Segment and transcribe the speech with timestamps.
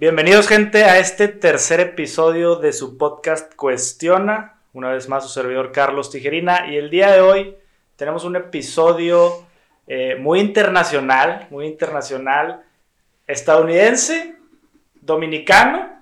[0.00, 4.60] Bienvenidos gente a este tercer episodio de su podcast Cuestiona.
[4.72, 7.56] Una vez más su servidor Carlos Tijerina y el día de hoy
[7.96, 9.44] tenemos un episodio
[9.88, 12.62] eh, muy internacional, muy internacional,
[13.26, 14.36] estadounidense,
[15.00, 16.00] dominicano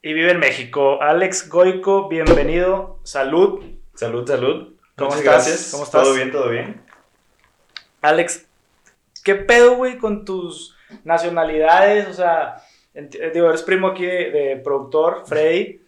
[0.00, 1.02] y vive en México.
[1.02, 3.62] Alex Goico, bienvenido, salud.
[3.94, 4.72] Salud, salud.
[4.96, 5.46] ¿Cómo Muchas estás?
[5.46, 5.70] Gracias.
[5.70, 6.02] ¿Cómo estás?
[6.02, 6.82] Todo bien, todo bien.
[8.00, 8.46] Alex,
[9.22, 10.74] ¿qué pedo, güey, con tus
[11.04, 12.08] nacionalidades?
[12.08, 12.62] O sea,
[13.32, 15.82] digo, eres primo aquí de, de productor, Freddy.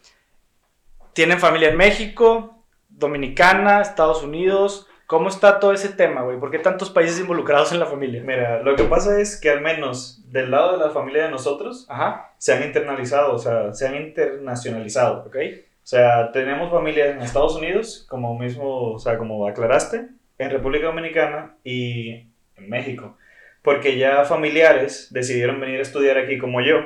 [1.12, 4.86] Tienen familia en México, Dominicana, Estados Unidos.
[5.06, 6.38] ¿Cómo está todo ese tema, güey?
[6.38, 8.22] ¿Por qué tantos países involucrados en la familia?
[8.22, 11.86] Mira, lo que pasa es que al menos del lado de la familia de nosotros
[11.88, 15.24] Ajá, se han internalizado, o sea, se han internacionalizado.
[15.26, 15.36] ok.
[15.82, 20.88] O sea, tenemos familias en Estados Unidos, como mismo, o sea, como aclaraste, en República
[20.88, 23.16] Dominicana y en México.
[23.62, 26.80] Porque ya familiares decidieron venir a estudiar aquí como yo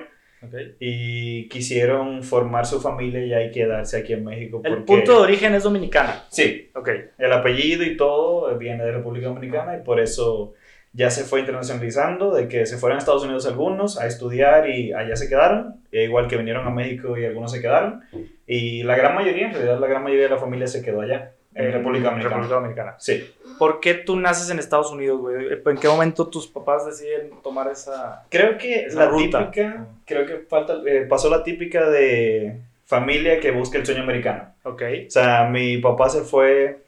[0.44, 0.54] ok.
[0.80, 4.60] y quisieron formar su familia y hay quedarse aquí en México.
[4.64, 6.24] El porque- punto de origen es dominicana.
[6.30, 10.54] Sí, Ok, El apellido y todo viene de República Dominicana y por eso
[10.94, 14.92] ya se fue internacionalizando, de que se fueron a Estados Unidos algunos a estudiar y
[14.92, 18.02] allá se quedaron, e igual que vinieron a México y algunos se quedaron,
[18.46, 21.32] y la gran mayoría, en realidad la gran mayoría de la familia se quedó allá,
[21.54, 22.34] en República Dominicana.
[22.36, 22.94] República Dominicana.
[22.98, 23.24] Sí,
[23.62, 25.36] ¿Por qué tú naces en Estados Unidos, güey?
[25.64, 28.24] ¿En qué momento tus papás deciden tomar esa...
[28.28, 29.38] creo que Esa la ruta.
[29.52, 34.52] típica, creo que falta, eh, pasó la típica de familia que busca el sueño americano.
[34.64, 36.82] Ok, O sea, mi papá se fue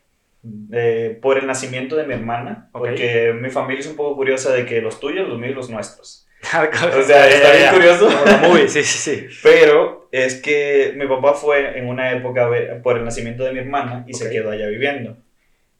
[0.72, 2.88] eh, por el nacimiento de mi hermana, Ok.
[2.88, 6.26] porque mi familia es un poco curiosa de que los tuyos, los míos los nuestros.
[6.52, 8.08] o O sea, está bien curioso.
[8.08, 9.26] Como movie, sí, sí, sí.
[9.44, 12.50] Pero es que mi papá fue en una época
[12.82, 15.16] por el nacimiento de mi hermana y se quedó allá viviendo.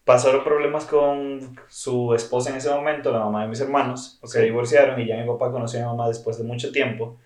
[0.05, 4.19] Pasaron problemas con su esposa en ese momento, la mamá de mis hermanos.
[4.23, 4.29] Ok.
[4.31, 7.19] Se divorciaron y ya mi papá conoció a mi mamá después de mucho tiempo.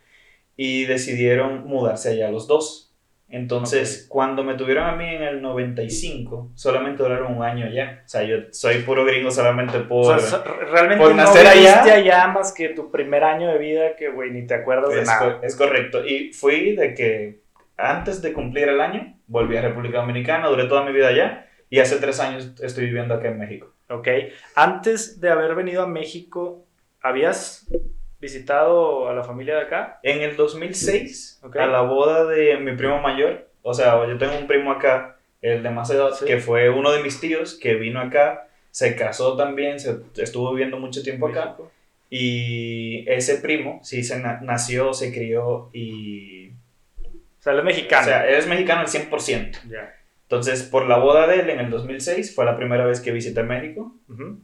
[0.57, 2.85] Y decidieron mudarse allá los dos.
[3.31, 8.03] Entonces, cuando me tuvieron a mí en el 95, solamente duraron un año allá.
[8.05, 10.15] O sea, yo soy puro gringo solamente por...
[10.15, 11.95] O sea, so- realmente por no nacer viviste allá.
[11.95, 15.41] allá más que tu primer año de vida que, güey, ni te acuerdas de nada.
[15.41, 16.07] co- es correcto.
[16.07, 17.41] Y fui de que
[17.77, 21.79] antes de cumplir el año, volví a República Dominicana, duré toda mi vida allá y
[21.81, 23.73] hace tres años estoy viviendo acá en México.
[23.91, 24.09] Ok.
[24.55, 26.65] Antes de haber venido a México,
[27.03, 27.67] ¿habías
[28.21, 30.01] visitado a la familia de acá?
[30.03, 31.57] En el 2006, Ok.
[31.57, 35.63] a la boda de mi primo mayor, o sea, yo tengo un primo acá, el
[35.63, 36.25] de más edad, Sí.
[36.25, 40.79] que fue uno de mis tíos, que vino acá, se casó también, se estuvo viviendo
[40.79, 41.45] mucho tiempo acá.
[41.47, 41.73] México.
[42.11, 46.49] Y ese primo, sí, se na- nació, se crió y...
[46.51, 48.03] O sea, él es mexicano.
[48.03, 49.59] O sea, él es mexicano al 100%.
[49.69, 49.95] ya.
[50.29, 53.43] Entonces, por la boda de él en el 2006, fue la primera vez que visité
[53.43, 53.95] México.
[54.11, 54.41] Ujú.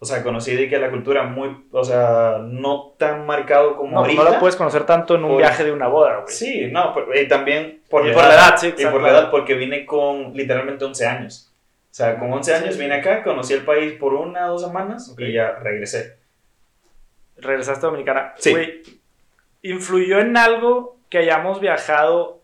[0.00, 3.98] O sea, conocí de que la cultura muy, o sea, no tan marcado como No,
[4.00, 4.24] ahorita.
[4.24, 6.34] no la puedes conocer tanto en un Por- viaje de una boda, güey.
[6.34, 9.30] Sí, no, por- y también por, Y por la edad, sí, Y por la edad,
[9.30, 11.52] porque vine con literalmente 11 años.
[11.90, 15.10] O sea, con 11 años vine acá, conocí el país por una o dos semanas
[15.12, 15.20] Ok.
[15.20, 16.16] y ya regresé.
[17.36, 18.32] Regresaste a Dominicana.
[18.36, 18.50] Sí.
[18.52, 18.82] Güey,
[19.62, 22.39] ¿influyó en algo que hayamos viajado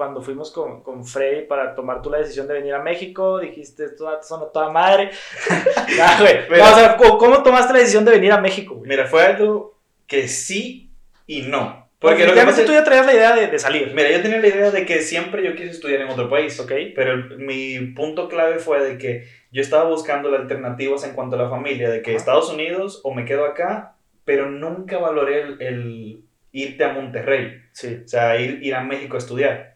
[0.00, 3.38] cuando fuimos con, con Freddy para tomar tú la decisión de venir a México?
[3.38, 5.10] Dijiste, esto son a toda madre.
[5.94, 6.38] Ya, güey.
[6.50, 6.64] Mira.
[6.64, 8.88] No, o sea, ¿cómo, cómo tomaste la decisión de venir a México, güey?
[8.88, 10.90] Mira, fue algo que sí
[11.26, 11.86] y no.
[11.98, 13.92] Porque lo que pasa tú es- ya traías la idea de, de salir.
[13.94, 16.58] Mira, yo tenía la idea de que siempre yo quise estudiar en otro país.
[16.58, 16.72] Ok.
[16.94, 21.36] Pero el- mi punto clave fue de que yo estaba buscando las alternativas en cuanto
[21.36, 22.18] a la familia, de que Ajá.
[22.18, 28.00] Estados Unidos o me quedo acá, pero nunca valoré el, el irte a Monterrey, Sí.
[28.04, 29.69] o sea, ir, ir a México a estudiar.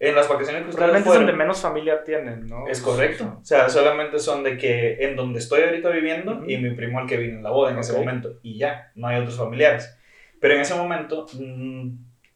[0.00, 2.66] En las vacaciones que ustedes Realmente es fueron, donde menos familia tienen, ¿no?
[2.68, 3.38] es correcto.
[3.40, 6.44] O sea, solamente son de que en donde estoy ahorita viviendo Ujú.
[6.50, 7.98] y mi primo al que vino en la boda en ese Ok.
[7.98, 8.32] momento.
[8.42, 9.96] Y ya, no hay otros familiares.
[10.40, 11.90] Pero en ese momento, mm,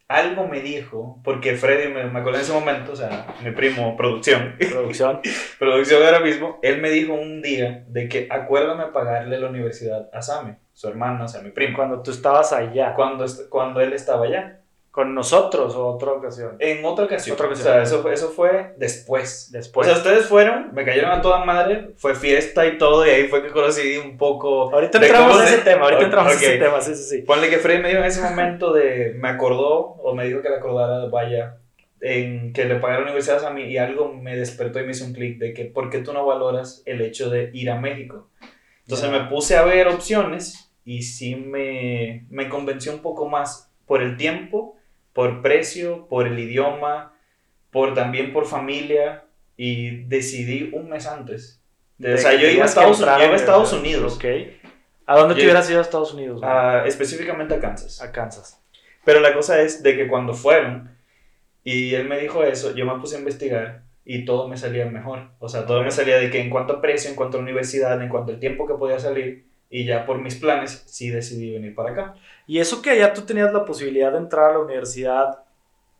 [0.06, 3.94] algo me dijo, porque Freddy me, me acuerdo en ese momento, o sea, mi primo,
[3.96, 5.20] producción, Producción.
[5.58, 10.22] producción ahora mismo, él me dijo un día de que acuérdame pagarle la universidad a
[10.22, 12.94] Sammy, su hermano, o sea, mi primo, Cuando tú estabas allá.
[12.94, 14.60] cuando, cuando él estaba allá.
[14.90, 16.56] ¿Con nosotros o otra ocasión?
[16.58, 17.34] En otra ocasión.
[17.34, 17.72] Otra O ocasión.
[17.74, 19.50] sea, eso fue, eso fue después.
[19.52, 19.86] Después.
[19.86, 23.28] O sea, ustedes fueron, me cayeron a toda madre, fue fiesta y todo, y ahí
[23.28, 24.72] fue que conocí un poco.
[24.74, 27.18] ahorita entramos en se- ese tema, ahorita entramos en ese tema, sí, sí, sí.
[27.22, 30.48] Ponle que Freddy me dijo en ese momento de, me acordó, o me dijo que
[30.48, 31.58] le acordara, vaya,
[32.00, 35.04] en que le pagara la universidad a mí, y algo me despertó y me hizo
[35.04, 38.28] un clic de que, ¿por qué tú no valoras el hecho de ir a México?
[38.84, 39.18] Entonces Ya.
[39.18, 44.16] me puse a ver opciones, y sí me, me convenció un poco más por el
[44.16, 44.76] tiempo,
[45.12, 47.14] por precio, por el idioma,
[47.70, 49.24] por también por familia,
[49.56, 51.60] y decidí un mes antes.
[51.98, 54.24] De- o sea, yo iba a Estados, yo iba a Estados Unidos, Ok.
[55.10, 56.42] ¿A dónde te Yo- hubieras ido a Estados Unidos?
[56.44, 58.02] a- específicamente a Kansas.
[58.02, 58.62] a Kansas.
[59.06, 60.90] Pero la cosa es de que cuando fueron
[61.64, 65.30] y él me dijo eso, yo me puse a investigar y todo me salía mejor.
[65.38, 68.00] O sea, todo me salía de que en cuanto a precio, en cuanto a universidad,
[68.02, 71.74] en cuanto al tiempo que podía salir, y ya por mis planes, sí decidí venir
[71.74, 72.14] para acá.
[72.46, 75.42] Y eso que allá tú tenías la posibilidad de entrar a la universidad,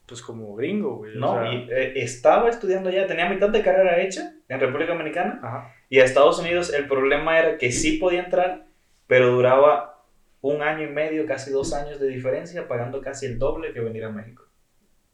[0.07, 1.17] pues como gringo, güey.
[1.17, 4.93] o No, sea, y, eh, estaba estudiando ya, tenía mitad de carrera hecha en República
[4.93, 5.75] Dominicana, Ajá.
[5.91, 8.65] y a Estados Unidos el problema era que sí podía entrar,
[9.07, 10.03] pero duraba
[10.41, 14.05] un año y medio, casi dos años de diferencia, pagando casi el doble que venir
[14.05, 14.45] a México.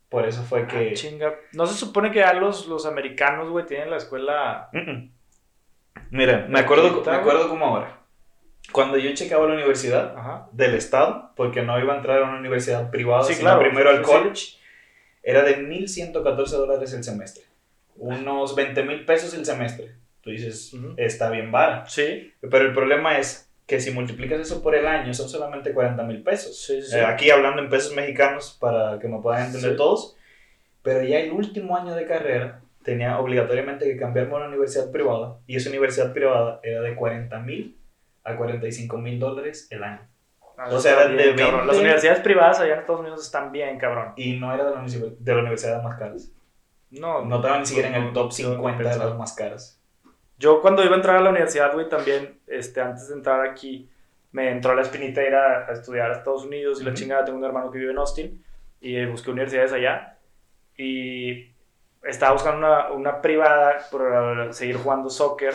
[0.08, 0.90] Por eso fue que...
[0.90, 1.34] Ah, chinga.
[1.54, 4.68] No se supone que ya los, los americanos, güey, tienen la escuela.
[6.10, 8.00] Mira, me acuerdo, me acuerdo como ahora.
[8.72, 10.48] Cuando yo checaba la universidad Ajá.
[10.52, 13.90] del estado, porque no iba a entrar a una universidad privada, Sí, sino claro, primero
[13.90, 14.10] al sí, sí.
[14.10, 14.42] college,
[15.22, 17.44] era de 1.114 dólares el semestre.
[17.96, 19.92] Unos 20 mil pesos el semestre.
[20.22, 20.94] Tú dices, Ujú.
[20.96, 21.86] está bien vara.
[21.86, 26.02] Sí, Pero el problema es que si multiplicas eso por el año, son solamente 40
[26.02, 26.58] mil pesos.
[26.64, 26.96] sí, sí.
[26.96, 30.16] Eh, aquí hablando en pesos mexicanos para que me puedan entender todos.
[30.82, 35.38] Pero ya el último año de carrera tenía obligatoriamente que cambiarme a una universidad privada
[35.46, 37.78] y esa universidad privada era de 40 mil
[38.24, 40.00] a 45 mil dólares el año.
[40.56, 41.60] Ah, o sea, bien, de cabrón.
[41.60, 41.66] 20.
[41.66, 44.12] Las universidades privadas allá en Estados Unidos están bien, cabrón.
[44.16, 44.82] Y no era de la,
[45.18, 46.30] de la universidad más caras.
[46.90, 49.80] No, No estaba ni siquiera en el top no, 50 de las más caras.
[50.38, 53.88] Yo cuando iba a entrar a la universidad, güey, también, este, antes de entrar aquí,
[54.32, 56.98] me entró la espinita de ir a, a estudiar a Estados Unidos y la Ujú.
[56.98, 57.24] chingada.
[57.24, 58.44] Tengo un hermano que vive en Austin
[58.80, 60.18] y busqué universidades allá
[60.76, 61.52] y
[62.02, 65.54] estaba buscando una, una privada por seguir jugando soccer.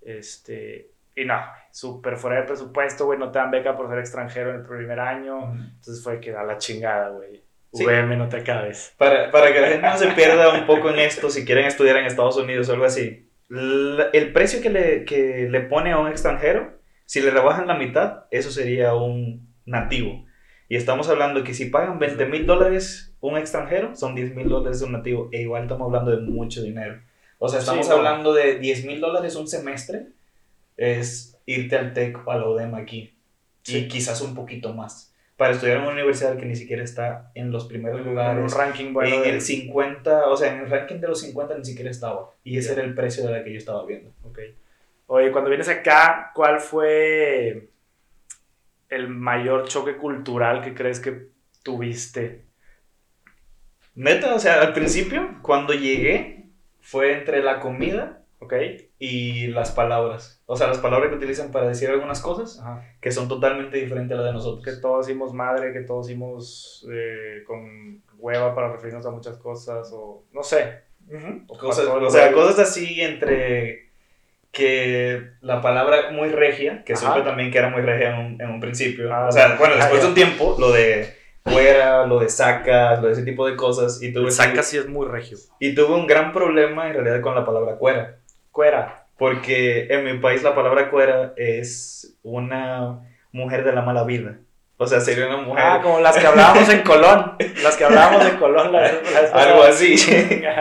[0.00, 1.40] Este, y no,
[1.72, 5.00] súper fuera de presupuesto, güey, no te dan beca por ser extranjero en el primer
[5.00, 5.52] año.
[5.54, 7.42] Entonces fue que da la chingada, güey.
[7.72, 7.84] Sí.
[7.84, 8.94] VM, no te acabes.
[8.98, 11.96] Para, para que la gente no se pierda un poco en esto, si quieren estudiar
[11.96, 16.08] en Estados Unidos o algo así, el precio que le, que le pone a un
[16.08, 20.24] extranjero, si le rebajan la mitad, eso sería un nativo.
[20.68, 24.82] Y estamos hablando que si pagan 20 mil dólares un extranjero, son 10 mil dólares
[24.82, 25.28] un nativo.
[25.32, 27.00] E igual estamos hablando de mucho dinero.
[27.38, 30.08] O sea, estamos Sí, hablando de 10 mil dólares un semestre,
[30.76, 33.14] es irte al TEC o a la UDEM aquí.
[33.62, 33.78] Sí.
[33.78, 35.14] Y quizás un poquito más.
[35.36, 38.52] Para estudiar en una universidad que ni siquiera está en los primeros En un lugares.
[38.54, 39.16] ranking bueno.
[39.16, 42.30] en de- el 50, o sea, en el ranking de los 50 ni siquiera estaba.
[42.44, 44.12] Y ese era el precio de la que yo estaba viendo.
[44.24, 44.38] Ok.
[45.06, 47.68] Oye, cuando vienes acá, ¿cuál fue
[48.88, 51.28] el mayor choque cultural que crees que
[51.62, 52.44] tuviste?
[53.94, 56.46] Neta, o sea, al principio, cuando llegué,
[56.80, 58.52] fue entre la comida ¿Ok?
[58.98, 60.42] y las palabras.
[60.46, 62.84] O sea, las palabras que utilizan para decir algunas cosas Ajá.
[63.00, 64.64] que son totalmente diferentes a las de nosotros.
[64.64, 69.90] Que todos hicimos madre, que todos hicimos eh, con hueva para referirnos a muchas cosas,
[69.92, 70.82] o no sé.
[71.48, 73.90] O Cosas, o sea, cosas así entre
[74.52, 77.14] que la palabra muy regia, que Ajá.
[77.14, 79.12] supe también que era muy regia en un, en un principio.
[79.12, 81.08] Ah, o sea, bueno, después de un tiempo, lo de
[81.44, 84.00] fuera, lo de sacas, lo de ese tipo de cosas.
[84.02, 85.38] Y tuve, Saca sí es muy regio.
[85.58, 88.18] y tuve un gran problema en realidad con la palabra cuera.
[88.52, 89.06] Cuera.
[89.18, 93.00] Porque en mi país la palabra cuera es una
[93.32, 94.36] mujer de la mala vida.
[94.76, 95.64] O sea, sería una mujer...
[95.64, 97.36] Ah, como las que hablábamos en Colón.
[97.62, 98.74] Las que hablábamos en Colón.
[99.32, 99.94] Algo así.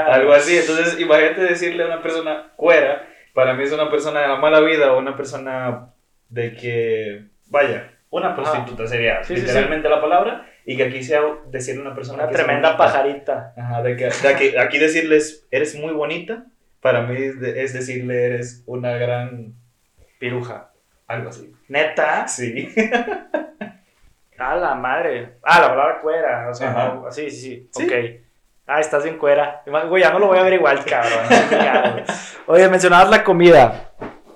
[0.07, 0.57] Algo así.
[0.57, 4.59] Entonces, imagínate decirle a una persona cuera, para mí es una persona de la mala
[4.59, 5.87] vida o una persona
[6.29, 11.21] de que, vaya, una prostituta sería Sí, sí, literalmente la palabra, y que aquí sea
[11.47, 13.53] decirle a una persona Una que tremenda pajarita.
[13.57, 16.45] Ajá, de que, de aquí decirles, eres muy bonita,
[16.81, 19.53] para mí es, de- es decirle, eres una gran.
[20.19, 20.71] Piruja.
[21.07, 21.53] algo así.
[21.67, 22.27] Neta.
[22.27, 22.73] Sí.
[24.43, 25.33] Ah, la madre.
[25.43, 26.49] Ah, la palabra cuera.
[26.49, 27.69] O sea, no, sí, sí, sí.
[27.71, 27.85] Sí.
[27.85, 27.91] Ok.
[28.65, 29.61] Ah, estás bien cuera.
[29.87, 31.19] Güey, ya no lo voy a ver igual, cabrón.
[32.47, 33.91] Oye, mencionabas la comida.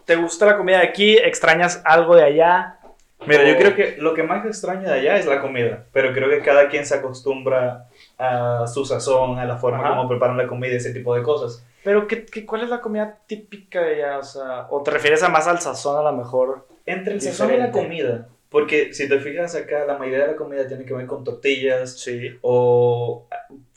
[0.06, 1.18] ¿Te gusta la comida de aquí?
[1.18, 2.78] ¿Extrañas algo de allá?
[3.26, 6.30] Mira, yo creo que lo que más extraño de allá es la comida, pero creo
[6.30, 7.88] que cada quien se acostumbra
[8.18, 9.96] a su sazón, a la forma Ajá.
[9.96, 11.66] como preparan la comida y ese tipo de cosas.
[11.84, 14.18] Pero, ¿qué, qué, cuál es la comida típica de allá?
[14.20, 16.68] O sea, ¿o te refieres a más al sazón a lo mejor?
[16.86, 20.36] Entre el sazón y la comida, porque si te fijas acá, la mayoría de la
[20.38, 22.38] comida tiene que ver con tortillas Sí.
[22.42, 23.28] o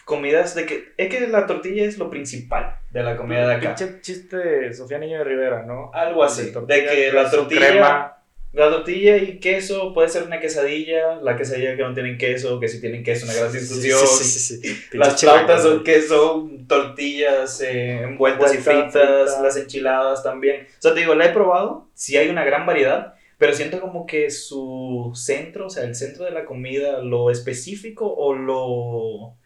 [0.04, 0.92] comidas de que...
[0.97, 3.75] Es que la tortilla es lo principal de la comida de acá.
[3.75, 5.90] Pinche chiste Sofía Niño de Rivera, ¿no?
[5.92, 7.68] Algo así, De que la tortilla...
[7.68, 8.17] crema.
[8.52, 12.69] La tortilla y queso puede ser una quesadilla, la quesadilla que no tienen queso, que
[12.69, 13.99] si tienen queso, una gran discusión.
[14.07, 15.85] Sí, sí, sí, Las flautas son güey.
[15.85, 19.40] que son tortillas eh, envueltas y fritas.
[19.43, 20.62] las enchiladas también.
[20.62, 24.07] O sea, te digo, la he probado, sí hay una gran variedad, pero siento como
[24.07, 29.37] que su centro, o sea, el centro de la comida, lo específico o lo,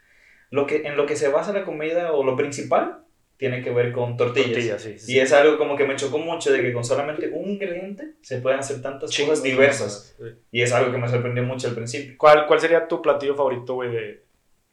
[0.50, 3.01] lo que, en lo que se basa la comida o lo principal,
[3.42, 4.52] tiene que ver con tortillas.
[4.52, 4.99] Tortillas, sí.
[5.00, 8.12] sí, Y es algo como que me chocó mucho de que con solamente un ingrediente
[8.22, 10.16] se pueden hacer tantas Chingos cosas diversas.
[10.52, 12.14] Y es algo que me sorprendió mucho al principio.
[12.16, 14.22] ¿Cuál, ¿Cuál sería tu platillo favorito, güey, de,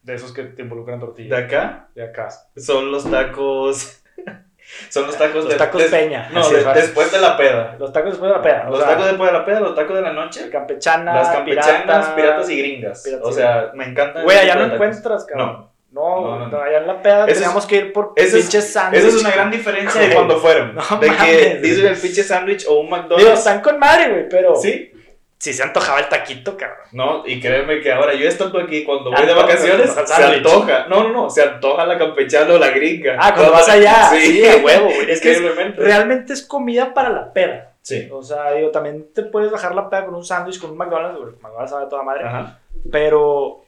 [0.03, 1.39] de esos que te involucran De tortillas?
[1.45, 2.29] acá De acá.
[2.57, 4.03] son los tacos.
[4.91, 6.29] son los tacos Los de- tacos des- peña.
[6.31, 7.75] No, de- después de la peda.
[7.79, 8.69] Los tacos después de la peda.
[8.69, 10.47] Los sea, tacos después de la peda, los tacos de la noche.
[10.51, 12.15] campechana, Las campechanas, pirata.
[12.15, 13.01] piratas y gringas.
[13.03, 14.23] piratas o y sea, me encantan.
[14.25, 14.73] Güey, tipo no de tacos.
[14.75, 15.47] encuentras, cabrón.
[15.47, 16.61] No, No, no, no.
[16.61, 19.07] allá en la peda Eso es- teníamos que ir por pinches sándwiches.
[19.07, 20.75] Esa es una gran diferencia de cuando fueron.
[20.75, 21.93] No de que mames, dicen güey.
[21.93, 23.39] el pinche sándwich o un Digo, McDonald's.
[23.39, 24.91] están con madre, güey, pero Sí.
[25.39, 26.85] si se antojaba el taquito, cabrón.
[26.91, 30.37] No, y créeme que ahora yo estando aquí, cuando voy de vacaciones, se sándwich.
[30.45, 30.85] antoja.
[30.87, 33.15] No, no, no, se antoja la campechana o la gringa.
[33.19, 34.09] Ah, cuando vas allá.
[34.11, 35.09] Sí, Sí, a huevo, güey.
[35.11, 35.81] Es que es- Increíblemente.
[35.81, 37.73] realmente es comida para la peda.
[37.81, 38.07] Sí.
[38.11, 41.17] O sea, digo, también te puedes bajar la peda con un sándwich, con un McDonald's,
[41.19, 41.31] güey.
[41.41, 42.25] McDonald's sabe toda madre.
[42.27, 42.59] Ajá.
[42.91, 43.63] Pero,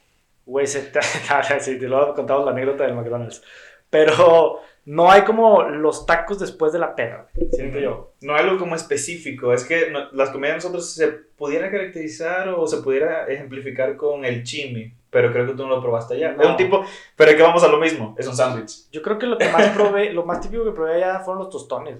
[0.52, 1.00] güey, se te...
[1.60, 3.42] sí, te lo contamos la anécdota del McDonald's.
[3.90, 8.12] Pero no hay como los tacos después de la güey, siento yo.
[8.22, 12.66] No algo como específico, es que no- las comidas de nosotros se pudiera caracterizar o
[12.66, 16.32] se pudiera ejemplificar con el chimi, pero creo que tú no lo probaste allá.
[16.32, 16.42] No.
[16.42, 16.84] Es un tipo,
[17.16, 18.90] pero que vamos a lo mismo, es un sándwich.
[18.90, 21.50] Yo creo que lo que más probé, lo más típico que probé allá fueron los
[21.50, 21.96] tostones.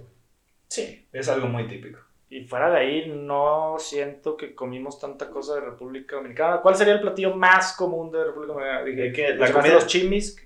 [0.69, 1.07] Sí.
[1.13, 1.99] Es algo muy típico.
[2.35, 6.63] Y fuera de ahí, no siento que comimos tanta cosa de República Dominicana.
[6.63, 8.85] ¿Cuál sería el platillo más común de República Dominicana?
[8.85, 10.39] Dije, que la comida- los chimis,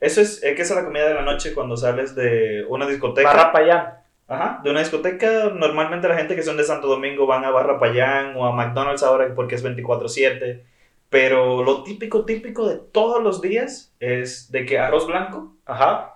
[0.00, 3.28] Eso es, que es la comida de la noche cuando sales de una discoteca.
[3.28, 3.94] barra payán.
[4.26, 7.78] Ajá, de una discoteca, normalmente la gente que son de Santo Domingo van a Barra
[7.78, 10.62] Payán o a McDonald's ahora porque es 24/7,
[11.10, 16.13] pero lo típico, típico de todos los días es de que arroz blanco, Ajá.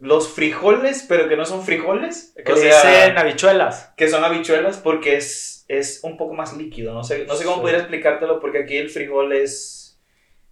[0.00, 3.92] Los frijoles, pero que no son frijoles, Que o sea, dicen habichuelas.
[3.96, 7.56] que son habichuelas porque es, es un poco más líquido, no sé, no sé cómo
[7.56, 7.60] Sí.
[7.62, 9.98] pudiera explicártelo porque aquí el frijol es...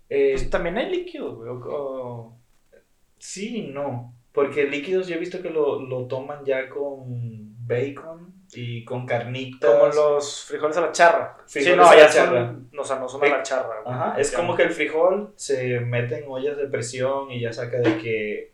[0.09, 1.49] eh, Pues también hay líquidos, güey.
[1.51, 2.37] o-
[3.19, 8.85] sí no, porque líquidos yo he visto que lo, lo toman ya con bacon y
[8.85, 9.71] con carnitas.
[9.71, 11.37] Como los frijoles a la charra.
[11.47, 12.47] Frijoles sí, no, a la charra.
[12.47, 13.77] son, no, o sea, no son a la charra.
[13.85, 17.79] Ajá, es como que el frijol se mete en ollas de presión y ya saca
[17.79, 18.53] de que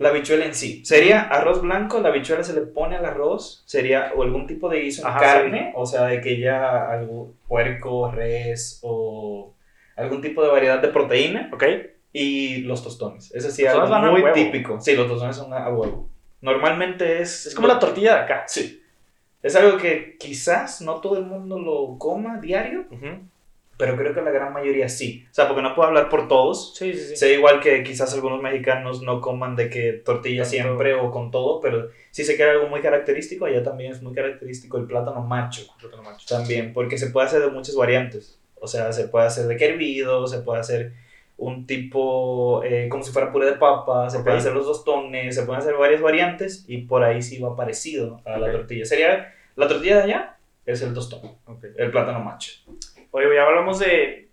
[0.00, 0.82] la habichuela en sí.
[0.84, 4.80] Sería arroz blanco, la habichuela se le pone al arroz, sería o algún tipo de
[4.80, 9.52] guiso en Ajá, carne, o sea, de que ya algo puerco, res o
[9.96, 11.64] algún tipo de variedad de proteína ¿Ok?
[12.14, 13.30] y los tostones.
[13.34, 14.34] Ese sí algo muy huevo.
[14.34, 14.80] típico.
[14.80, 16.08] Sí, los tostones son a huevo.
[16.40, 18.44] Normalmente es Es como la tortilla de acá.
[18.48, 18.82] Sí.
[19.42, 22.86] Es algo que quizás no todo el mundo lo coma diario,
[23.80, 25.24] pero creo que la gran mayoría sí.
[25.30, 26.74] O sea, porque no puedo hablar por todos.
[26.76, 27.16] Sí, sí, sí.
[27.16, 30.50] Sé igual que quizás algunos mexicanos no coman de que tortilla Tanto.
[30.50, 33.46] siempre o con todo, pero sí sé que era algo muy característico.
[33.46, 35.62] Allá también es muy característico el plátano macho.
[35.80, 36.26] Plátano macho.
[36.28, 38.38] También, porque se puede hacer de muchas variantes.
[38.60, 40.92] O sea, se puede hacer de que hervido, se puede hacer
[41.38, 44.24] un tipo eh, como si fuera puré de papa, se Ok.
[44.24, 48.20] pueden hacer los tostones, se pueden hacer varias variantes y por ahí sí va parecido
[48.26, 48.52] a la Ok.
[48.52, 48.84] tortilla.
[48.84, 51.64] Sería la tortilla de allá es el tostón, Ok.
[51.78, 52.52] el plátano macho.
[53.12, 54.28] Oye, güey, ya hablamos de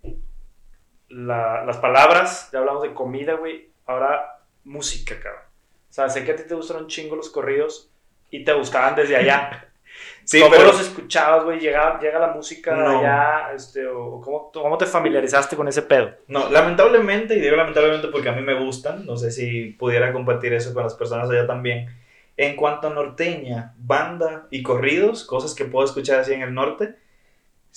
[1.08, 3.68] la- las palabras, ya hablamos de comida, güey.
[3.86, 5.42] Ahora, música, cabrón.
[5.88, 7.90] O sea, sé que a ti te gustan un chingo los corridos
[8.30, 9.64] y te buscaban desde allá.
[10.22, 11.58] Sí, ¿Cómo pero los escuchabas, güey?
[11.58, 13.00] ¿Llega, ¿Llega la música No.
[13.00, 13.52] allá?
[13.54, 16.12] Este, o cómo, ¿Cómo te familiarizaste con ese pedo?
[16.28, 20.52] no, lamentablemente, y digo lamentablemente porque a mí me gustan, no sé si pudiera compartir
[20.52, 21.88] eso con las personas allá también.
[22.36, 26.94] En cuanto a norteña, banda y corridos, cosas que puedo escuchar así en el norte,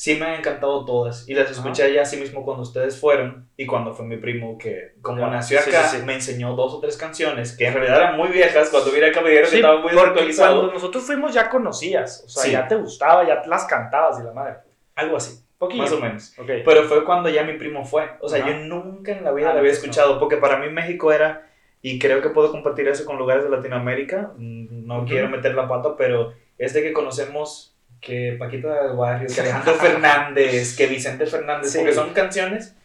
[0.01, 1.29] sí me han encantado todas.
[1.29, 4.95] Y las escuché allá así mismo cuando ustedes fueron y cuando fue mi primo que,
[5.03, 6.03] como Ya, nació sí, acá, sí, sí.
[6.07, 8.69] me enseñó dos o tres canciones que en realidad eran muy viejas.
[8.71, 12.23] Cuando vine acá me dijeron que Sí, estaban muy porque cuando nosotros fuimos ya conocías.
[12.25, 12.51] O sea, Sí.
[12.51, 14.55] ya te gustaba, ya las cantabas y la madre.
[14.95, 15.83] Algo así, Poquillo.
[15.83, 16.33] más o menos.
[16.39, 16.49] Ok.
[16.65, 18.09] Pero fue cuando ya mi primo fue.
[18.21, 18.49] O sea, Ajá.
[18.53, 19.91] yo nunca en la vida Ah, la había entonces no.
[19.91, 21.47] escuchado, porque para mí México era,
[21.83, 25.05] y creo que puedo compartir eso con lugares de Latinoamérica, mm, no Ujú.
[25.09, 27.70] quiero meter la pata, pero es de que conocemos
[28.01, 31.77] que Paquita del Barrio, que Alejandro Fernández, que Vicente Fernández, Sí.
[31.77, 32.75] porque son canciones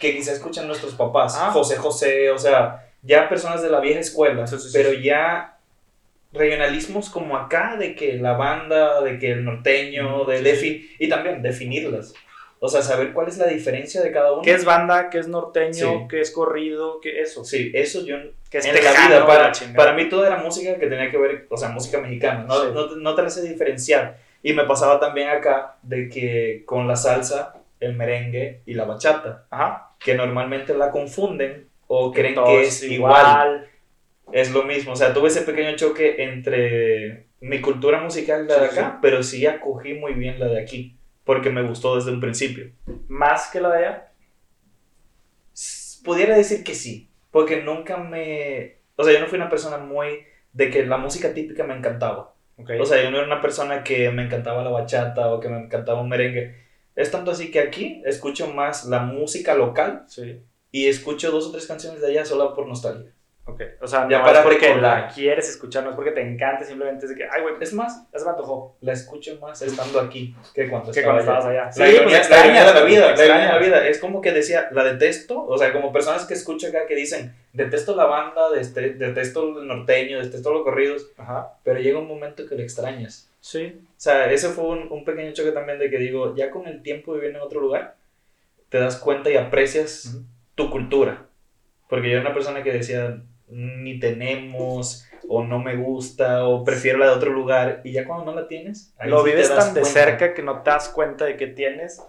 [0.00, 1.50] que quizá escuchan nuestros papás, Ah.
[1.52, 5.58] José José, o sea, ya personas de la vieja escuela, Sí, sí, pero ya
[6.32, 11.08] regionalismos como acá, de que la banda, de que el norteño, de Sí, defi- y
[11.08, 12.14] también definirlas.
[12.58, 14.42] O sea, saber cuál es la diferencia de cada uno.
[14.42, 15.08] ¿Qué es banda?
[15.10, 15.72] ¿Qué es norteño?
[15.74, 16.06] Sí.
[16.08, 17.00] ¿Qué es corrido?
[17.00, 17.44] ¿Qué eso?
[17.44, 18.16] Sí, eso yo
[18.50, 21.18] ¿Qué es en la vida, para, la para mí todo era música que tenía que
[21.18, 22.68] ver, o sea, música mexicana, no, Sí.
[22.72, 24.18] no, no te la sé diferenciar.
[24.42, 29.46] Y me pasaba también acá de que con la salsa, el merengue y la bachata,
[29.50, 29.90] Ajá.
[29.98, 33.68] que normalmente la confunden o creen que es igual.
[34.32, 38.60] Es lo mismo, o sea, tuve ese pequeño choque entre mi cultura musical la Sí,
[38.60, 38.78] de sí.
[38.78, 42.70] acá, pero sí acogí muy bien la de aquí, porque me gustó desde un principio.
[43.08, 44.12] ¿Más que la de allá?
[46.04, 50.24] Pudiera decir que sí, porque nunca me o sea, yo no fui una persona muy
[50.52, 52.34] de que la música típica me encantaba.
[52.56, 52.70] Ok.
[52.80, 55.58] O sea, yo no era una persona que me encantaba la bachata o que me
[55.58, 56.54] encantaba un merengue.
[56.94, 60.42] Es tanto así que aquí escucho más la música local sí.
[60.70, 63.12] y escucho dos o tres canciones de allá solo por nostalgia.
[63.48, 63.62] Ok.
[63.80, 66.64] O sea, Ya no para es porque la quieres escuchar, no es porque te encante,
[66.64, 68.76] simplemente es de que, ay, güey, Es más, ya se me antojó.
[68.80, 71.30] la escucho más estando aquí que cuando Que cuando allá.
[71.38, 71.64] estabas allá.
[71.66, 73.60] La, Sí, ironía, pues, la ironía de la vida, la ironía de la extrañas.
[73.66, 73.86] vida.
[73.88, 77.36] Es como que decía, la detesto, o sea, como personas que escucho acá que dicen,
[77.52, 81.52] detesto la banda, detesto el norteño, detesto los corridos, Ajá.
[81.62, 83.30] pero llega un momento que lo extrañas.
[83.40, 83.80] Sí.
[83.80, 86.82] O sea, ese fue un, un pequeño choque también de que digo, ya con el
[86.82, 87.94] tiempo viviendo en otro lugar,
[88.70, 90.24] te das cuenta y aprecias Ujú.
[90.56, 91.22] tu cultura.
[91.88, 96.98] Porque yo era una persona que decía, ni tenemos, o no me gusta, o prefiero
[96.98, 99.80] la de otro lugar, y ya cuando no la tienes, Lo sí vives tan de
[99.80, 99.88] cuenta.
[100.00, 102.00] cerca que no te das cuenta de que tienes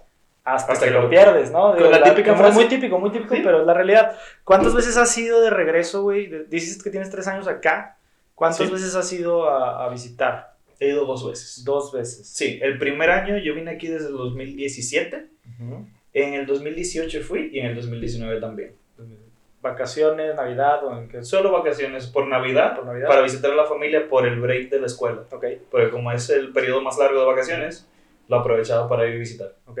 [0.44, 1.76] hasta, Hasta que, que lo pierdes, ¿no?
[1.76, 2.54] Con la típica frase.
[2.54, 3.42] Muy típico, muy típico, Sí.
[3.44, 4.16] pero es la realidad.
[4.44, 6.30] ¿Cuántas veces has ido de regreso, güey?
[6.48, 7.98] Dices que tienes tres años acá.
[8.34, 8.72] ¿Cuántas Sí.
[8.72, 10.54] veces has ido a, a visitar?
[10.80, 11.64] He ido dos veces.
[11.64, 12.26] Dos veces.
[12.28, 15.26] Sí, el primer año yo vine aquí desde el 2017,
[16.14, 18.72] en el 2018 fui y en el 2019 también.
[19.60, 23.08] Vacaciones, Navidad o en qué Solo vacaciones por Navidad, por Navidad.
[23.08, 25.22] para visitar a la familia por el break de la escuela.
[25.30, 27.88] Ok, Porque como es el periodo más largo de vacaciones,
[28.28, 29.54] lo he aprovechado para ir a visitar.
[29.66, 29.80] ok.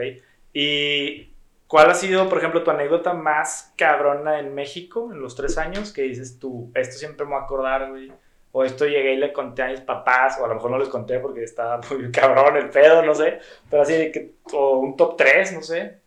[0.52, 1.32] ¿Y
[1.66, 5.92] cuál ha sido, por ejemplo, tu anécdota más cabrona en México en los tres años?
[5.92, 8.10] Que dices tú, esto siempre me voy a acordar, güey.
[8.50, 10.88] O esto llegué y le conté a mis papás, o a lo mejor no les
[10.88, 13.38] conté porque estaba muy cabrón el pedo, no sé.
[13.70, 15.98] Pero así que, o un top 3, no sé.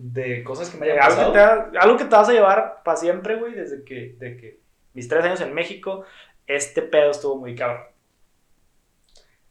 [0.00, 1.70] De cosas que me hayan Algo que, pasado.
[1.72, 4.60] te, algo que te vas a llevar para siempre, güey, desde que, de que
[4.94, 6.04] mis tres años en México,
[6.46, 7.82] este pedo estuvo muy cabrón.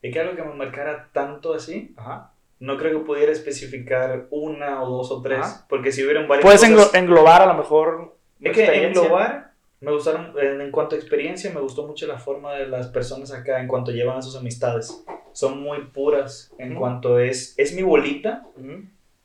[0.01, 2.31] Es que algo que me marcara tanto así, Ajá.
[2.61, 5.65] no creo que pudiera especificar una o dos o tres, Ajá.
[5.67, 6.93] porque si hubieran varias Puedes cosas...
[6.93, 8.15] englobar a lo mejor.
[8.39, 9.51] Es que englobar,
[9.81, 13.59] me gustaron, en, cuanto a experiencia, me gustó mucho la forma de las personas acá
[13.59, 15.03] en cuanto llevan a sus amistades.
[15.33, 18.45] Son muy puras en cuanto es, es mi bolita.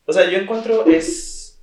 [0.05, 1.61] O sea, yo encuentro es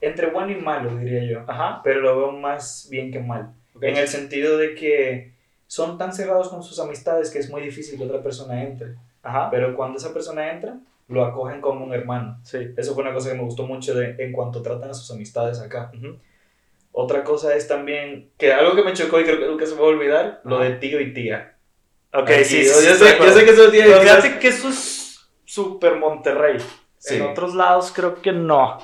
[0.00, 1.44] entre bueno y malo, diría yo.
[1.46, 1.80] Ajá.
[1.82, 3.52] Pero lo veo más bien que mal.
[3.74, 3.82] ok.
[3.82, 5.32] En el sentido de que
[5.66, 8.94] son tan cerrados con sus amistades que es muy difícil que otra persona entre.
[9.22, 9.50] Ajá.
[9.50, 12.38] Pero cuando esa persona entra, lo acogen como un hermano.
[12.44, 12.72] Sí.
[12.76, 15.60] Eso fue una cosa que me gustó mucho de, en cuanto tratan a sus amistades
[15.60, 15.90] acá.
[15.96, 16.18] Ujú.
[16.92, 19.80] Otra cosa es también, que algo que me chocó y creo que nunca se me
[19.80, 20.64] va a olvidar, lo Ajá.
[20.64, 21.54] de tío y tía.
[22.12, 23.88] Ok, Aquí, sí, yo, sí, yo sí, sé, yo sé que eso tiene
[24.40, 26.56] que eso es súper Monterrey.
[26.98, 27.16] Sí.
[27.16, 28.78] En otros lados creo que no.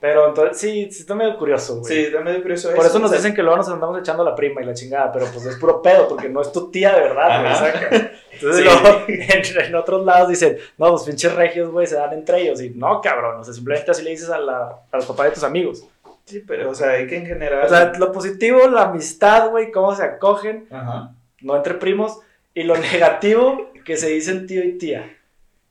[0.00, 1.92] Pero entonces sí, sí está medio curioso, güey.
[1.94, 4.22] Sí, está medio curioso Por eso nos o sea, dicen que luego nos andamos echando
[4.22, 6.70] a la prima y la chingada, pero pues es puro pedo, porque no es tu
[6.70, 8.10] tía de verdad, güey, saca.
[8.32, 8.64] Entonces Sí.
[8.64, 12.60] luego en, en otros lados dicen, no, los pinches regios, güey, se dan entre ellos.
[12.60, 15.32] Y no, cabrón, o sea, simplemente así le dices a, la, a los papás de
[15.32, 15.84] tus amigos.
[16.26, 17.64] Sí, pero, o sea, hay que en general...
[17.64, 21.12] O sea, lo positivo, la amistad, güey, cómo se acogen, Ajá.
[21.40, 22.18] no entre primos.
[22.52, 25.16] Y lo negativo, que se dicen tío y tía.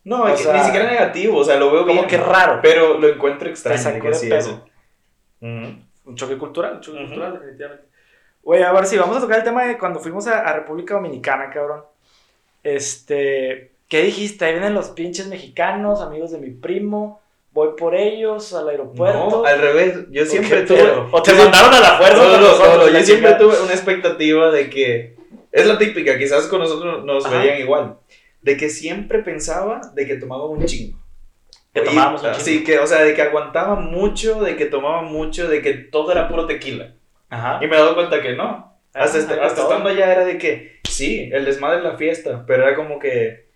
[0.05, 2.07] No, es que sea, ni siquiera negativo, o sea, lo veo Como bien.
[2.07, 2.59] que raro.
[2.61, 4.01] Pero lo encuentro extraño.
[4.01, 4.29] que sí.
[5.41, 7.07] Un choque cultural, un choque Ujú.
[7.07, 7.85] cultural, definitivamente.
[8.43, 10.95] Güey, a ver si vamos a tocar el tema de cuando fuimos a, a República
[10.95, 11.83] Dominicana, cabrón.
[12.63, 14.45] Este, ¿qué dijiste?
[14.45, 17.21] Ahí vienen los pinches mexicanos, amigos de mi primo.
[17.51, 19.29] Voy por ellos al aeropuerto.
[19.29, 20.77] No, al revés, yo siempre ¿O qué tuve...
[20.83, 21.07] pedo?
[21.11, 22.17] O te yo mandaron a la fuerza.
[22.17, 25.15] No, no, nosotros, no, yo siempre tuve una expectativa de que...
[25.51, 27.37] Es la típica, quizás con nosotros nos Ajá.
[27.37, 27.97] veían igual.
[28.43, 30.99] De que siempre pensaba de que tomaba un chingo.
[31.73, 32.43] Que Y- tomábamos un chingo.
[32.43, 36.11] Sí, que, o sea, de que aguantaba mucho, de que tomaba mucho, de que todo
[36.11, 36.93] era puro tequila.
[37.29, 37.59] Ajá.
[37.63, 38.71] Y me he dado cuenta que no.
[38.93, 41.97] Hasta, Ah, este- de hasta estando allá era de que, sí, el desmadre de la
[41.97, 43.47] fiesta, pero era como que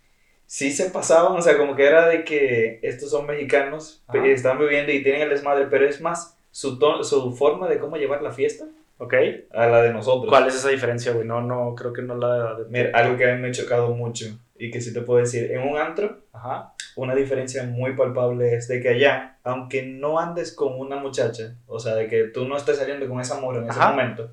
[0.48, 4.58] sí se pasaban, o sea, como que era de que estos son mexicanos, que están
[4.58, 8.32] viviendo y tienen el desmadre, pero es más su, su forma de cómo llevar la
[8.32, 8.66] fiesta
[8.98, 9.14] Ok.
[9.54, 10.28] a la de nosotros.
[10.30, 11.28] ¿Cuál es esa diferencia, güey?
[11.28, 12.66] No, no, creo que no la de...
[12.70, 14.26] Mira, algo que a mí me ha chocado mucho
[14.60, 16.74] y que sí te puedo decir, en un antro, Ajá.
[16.96, 21.80] una diferencia muy palpable es de que allá, aunque no andes con una muchacha, o
[21.80, 23.92] sea, de que tú no estés saliendo con ese amor en ese Ajá.
[23.92, 24.32] momento,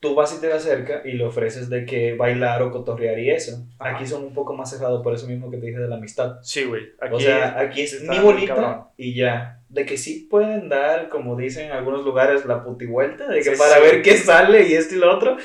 [0.00, 3.66] tú vas y te acercas y le ofreces de que bailar o cotorrear y eso.
[3.78, 3.96] Ajá.
[3.96, 6.38] Aquí son un poco más cerrados por eso mismo que te dije de la amistad.
[6.42, 6.84] Sí, güey.
[7.00, 8.84] Aquí, o sea, aquí es bolita cabrón.
[8.96, 9.58] y ya.
[9.68, 13.58] De que sí pueden dar, como dicen en algunos lugares, la putivuelta, de que Sí,
[13.58, 13.82] para sí.
[13.82, 15.36] ver qué sale y esto y lo otro,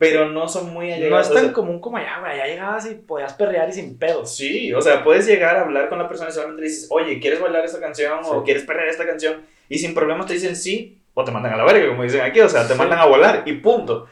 [0.00, 1.26] pero no son muy no allegados.
[1.26, 2.32] es o tan sea, común como allá, güey.
[2.32, 4.34] Allá llegabas y podías perrear y sin pedos.
[4.34, 7.20] Sí, o sea, puedes llegar a hablar con la persona y solamente le dices, oye,
[7.20, 8.30] ¿quieres bailar esta canción Sí.
[8.32, 9.42] o quieres perder esta canción?
[9.68, 12.40] Y sin problemas te dicen sí o te mandan a la verga, como dicen aquí,
[12.40, 12.78] o sea, te Sí.
[12.78, 14.06] mandan a volar y punto.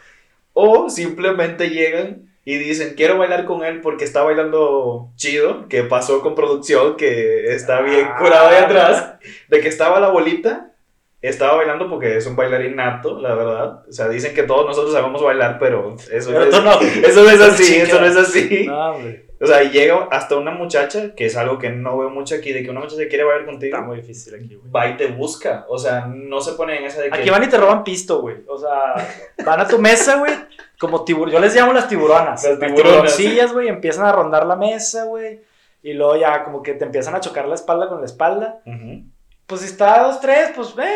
[0.53, 6.21] O simplemente llegan y dicen, quiero bailar con él porque está bailando chido, que pasó
[6.21, 8.17] con producción, que está bien Ah.
[8.19, 9.15] curado ahí atrás,
[9.49, 10.73] de que estaba la bolita
[11.21, 13.85] estaba bailando porque es un bailarín nato, la verdad.
[13.89, 17.09] O sea, dicen que todos nosotros sabemos bailar, pero eso, Pero no, es, no.
[17.09, 18.67] eso no es así, eso no es así.
[18.67, 18.97] No.
[19.41, 22.65] O sea, llega hasta una muchacha, que es algo que no veo mucho aquí, de
[22.65, 24.71] que una muchacha quiere bailar contigo, Está muy difícil aquí, güey.
[24.73, 25.65] va y te busca.
[25.69, 27.19] O sea, no se pone en esa de que...
[27.19, 28.39] Aquí van y te roban pisto, güey.
[28.49, 28.95] O sea,
[29.45, 30.33] van a tu mesa, güey,
[30.81, 31.35] como tiburones.
[31.35, 32.43] Yo les llamo las tiburonas.
[32.43, 35.41] Las tiburoncillas, güey, empiezan a rondar la mesa, güey.
[35.85, 38.61] Y luego ya como que te empiezan a chocar la espalda con la espalda.
[38.67, 39.05] Ujú.
[39.49, 40.93] Pues si está dos, tres, pues ve.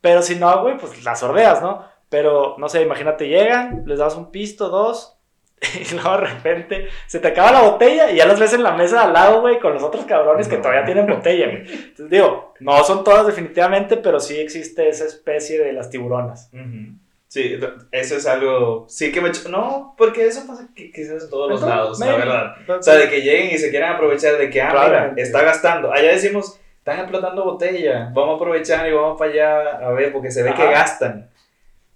[0.00, 1.86] Pero si no, güey, pues las sordeas, ¿no?
[2.08, 5.18] Pero, no sé, imagínate, llegan, les das un pisto, dos.
[5.78, 8.72] Y luego de repente se te acaba la botella y ya las ves en la
[8.72, 11.60] mesa de al lado, güey, con los otros cabrones que todavía tienen botella, güey.
[11.60, 16.50] Entonces digo, no son todas definitivamente, pero sí existe esa especie de las tiburonas.
[16.52, 16.96] Ujú.
[17.28, 17.58] Sí,
[17.92, 18.86] eso es algo...
[18.88, 19.30] Sí que me...
[19.48, 22.54] No, porque eso pasa quizás en todos los lados, la verdad.
[22.68, 25.92] O sea, de que lleguen y se quieran aprovechar de que, ah, mira, está gastando.
[25.92, 30.32] Allá decimos, están explotando botella, vamos a aprovechar y vamos para allá a ver, porque
[30.32, 30.72] se ve que Ajá.
[30.72, 31.30] gastan.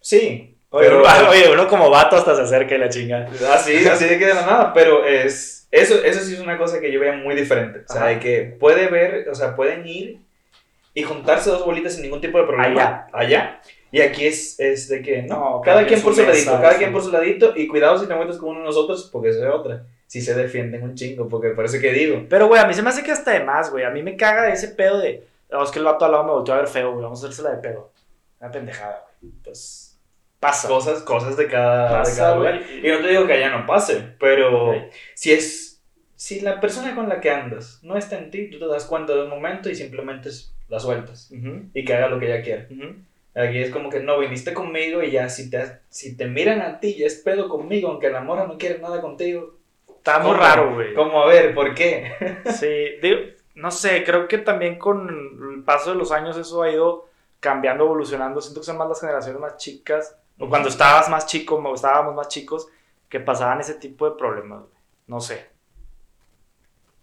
[0.01, 1.01] Sí, Oye, pero...
[1.01, 3.29] uno, oye, uno como vato hasta se acerca y la chinga.
[3.53, 5.67] Así, así de que de la nada, pero es...
[5.73, 7.81] Eso, eso sí es una cosa que yo veo muy diferente.
[7.89, 8.11] O sea, Ajá.
[8.11, 10.21] de que puede ver, o sea, pueden ir
[10.95, 13.09] y juntarse dos bolitas sin ningún tipo de problema.
[13.13, 13.61] Allá.
[13.91, 16.93] Y aquí es, es de que, no, cada cada quien por su ladito, cada quien
[16.93, 19.53] por su ladito, y cuidado si te metes con uno de nosotros, porque eso es
[19.53, 19.83] otra.
[20.07, 22.27] Si se defienden un chingo, porque parece que digo.
[22.29, 23.85] Pero, güey, a mí se me hace que hasta de más, güey.
[23.85, 25.27] A mí me caga ese pedo de.
[25.51, 27.03] "Oh, es que el vato al lado me volteó a ver feo, güey.
[27.03, 27.91] Vamos a hacérsela de pedo.
[28.41, 29.33] Una pendejada, güey.
[29.43, 29.99] Pues,
[30.39, 30.69] Pasa.
[30.69, 32.63] cosas, cosas de cada, de Pasa, cada lugar.
[32.83, 34.75] Y no te digo que allá no pase, pero
[35.15, 35.81] si es,
[36.15, 39.15] si la persona con la que andas no está en ti, tú te das cuenta
[39.15, 40.31] de un momento y simplemente
[40.69, 42.67] la sueltas Ujú, y que haga lo que ella quiera.
[42.71, 42.95] ujú.
[43.35, 46.81] Aquí es como que no viniste conmigo y ya si te, si te miran a
[46.81, 49.56] ti ya es pedo conmigo, aunque la morra no quiere nada contigo.
[50.07, 50.95] Está muy raro, güey.
[50.95, 52.13] Como a ver, ¿por qué?
[52.53, 53.19] Sí, digo,
[53.57, 55.09] no sé, creo que también con
[55.57, 57.09] el paso de los años eso ha ido
[57.41, 58.41] cambiando, evolucionando.
[58.41, 62.15] Siento que son más las generaciones más chicas, o cuando estabas más chico, o estábamos
[62.15, 62.69] más chicos,
[63.09, 64.81] que pasaban ese tipo de problemas, güey.
[65.09, 65.51] No sé.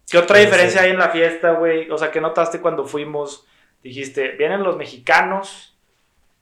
[0.10, 0.86] ¿Qué otra diferencia sí.
[0.86, 1.92] hay en la fiesta, güey?
[1.92, 3.46] O sea, ¿qué notaste cuando fuimos?
[3.84, 5.78] Dijiste, vienen los mexicanos,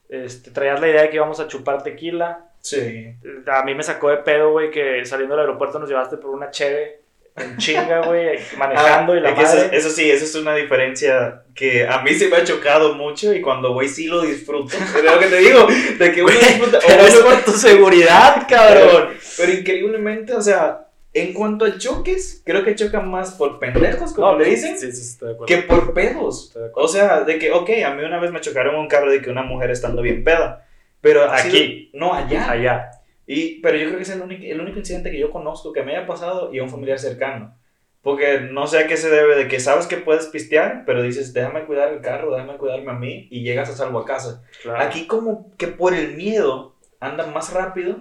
[0.09, 2.50] este, traías la idea de que íbamos a chupar tequila.
[2.61, 3.13] Sí.
[3.47, 6.51] A mí me sacó de pedo, güey, que saliendo del aeropuerto nos llevaste por una
[6.51, 6.99] cheve
[7.37, 9.77] en chinga, güey, manejando y la Ah, que eso, madre.
[9.77, 13.41] eso sí, eso es una diferencia que a mí se me ha chocado mucho y
[13.41, 14.75] cuando voy sí lo disfruto.
[14.97, 15.65] Es lo que te digo,
[15.97, 16.79] de que uno disfruta.
[16.85, 19.09] Pero es por tu seguridad, cabrón.
[19.37, 24.37] Pero increíblemente, o sea, en cuanto a choques, creo que chocan más por pendejos, como
[24.37, 25.45] le dicen, Sí, sí, estoy de acuerdo.
[25.55, 26.47] que por pedos.
[26.47, 26.89] Estoy de acuerdo.
[26.89, 29.29] O sea, de que, ok, a mí una vez me chocaron un carro de que
[29.29, 30.67] una mujer estando bien peda.
[31.01, 31.49] Pero Aquí.
[31.49, 32.49] sido- no, allá.
[32.49, 32.91] Allá.
[33.27, 35.83] Y, pero yo creo que es el único, el único incidente que yo conozco que
[35.83, 37.55] me haya pasado y a un familiar cercano.
[38.01, 41.33] Porque no sé a qué se debe de que sabes que puedes pistear, pero dices,
[41.33, 44.43] déjame cuidar el carro, déjame cuidarme a mí y llegas a salvo a casa.
[44.63, 44.81] Claro.
[44.81, 47.97] Aquí como que por el miedo andan más rápido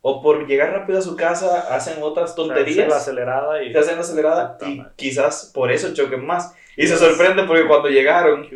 [0.00, 2.88] o por llegar rápido a su casa hacen otras tonterías.
[2.88, 3.72] La acelerada y.
[3.72, 6.54] se hacen acelerada Puta y quizás por eso choquen más.
[6.76, 8.48] Y se sorprende porque cuando llegaron,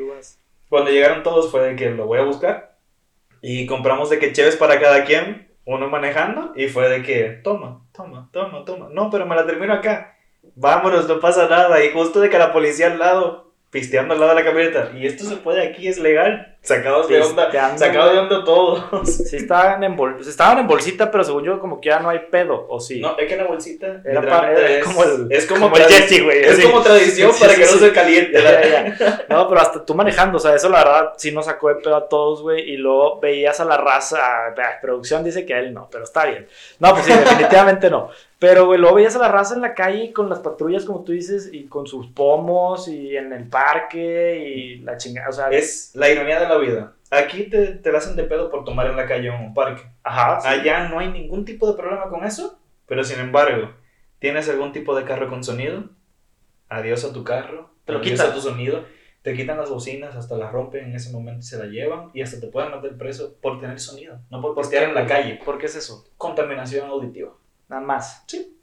[0.71, 2.76] cuando llegaron todos fue de que lo voy a buscar
[3.49, 7.87] y compramos de que cheves para cada quien, uno manejando y fue de que toma,
[7.93, 8.89] toma, toma, toma.
[8.91, 10.17] No, pero me la termino acá.
[10.57, 11.85] Vámonos, no pasa nada.
[11.85, 14.91] Y justo de que la policía al lado, pisteando al lado de la camioneta.
[14.97, 16.53] Y esto se puede aquí, es legal.
[16.63, 18.83] Sacados de onda, sacados de onda todos.
[19.07, 22.19] Sí, estaban en, bol- estaban en bolsita, pero según yo, como que ya no hay
[22.29, 23.01] pedo, ¿o sí?
[23.01, 26.21] No, es que la bolsita Era es, como el- es como, como el tradi- Yeti,
[26.25, 28.33] güey, Es como tradición Sí, para que no se caliente.
[28.33, 29.25] Ya, la- ya, ya.
[29.29, 31.95] No, pero hasta tú manejando, o sea, eso la verdad sí nos sacó de pedo
[31.95, 32.69] a todos, güey.
[32.69, 36.25] Y luego veías a la raza, ah, producción dice que a él no, pero está
[36.27, 36.49] bien.
[36.81, 38.11] No, pues sí, definitivamente no.
[38.39, 41.13] Pero, güey, luego veías a la raza en la calle con las patrullas, como tú
[41.13, 45.93] dices, y con sus pomos, y en el parque, y la chingada, o sea, Es
[45.95, 46.93] la ironía de la vida.
[47.11, 49.55] Aquí te, te la hacen de pedo por tomar en la calle o en un
[49.55, 49.83] parque.
[50.03, 50.49] ajá, sí.
[50.49, 53.71] Allá no hay ningún tipo de problema con eso, pero sin embargo,
[54.19, 55.85] ¿tienes algún tipo de carro con sonido?
[56.69, 58.29] Adiós a tu carro, Te lo quitan.
[58.31, 58.85] a tu sonido,
[59.23, 62.23] te quitan las bocinas, hasta las rompen en ese momento y se la llevan y
[62.23, 65.41] hasta te pueden meter preso por tener sonido, no por postear en la calle.
[65.45, 66.05] ¿Por qué es eso?
[66.17, 67.33] Contaminación auditiva.
[67.69, 68.25] Nada más.
[68.27, 68.57] Sí.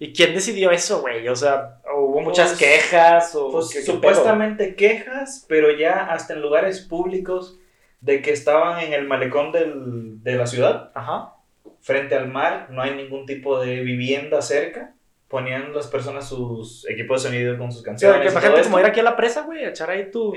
[0.00, 1.28] ¿Y quién decidió eso, güey?
[1.28, 6.34] O sea, hubo muchas Pues- quejas o Pues ¿qué- qué supuestamente quejas, pero ya hasta
[6.34, 7.58] en lugares públicos
[8.00, 10.92] de que estaban en el malecón del- de la ciudad, pedo?
[10.94, 11.34] Ajá.
[11.80, 14.94] frente al mar, no hay ningún tipo de vivienda cerca.
[15.28, 18.16] Ponían las personas sus equipos de sonido con sus canciones.
[18.20, 20.34] que para todo gente como ir aquí a la presa, güey, echar ahí tu.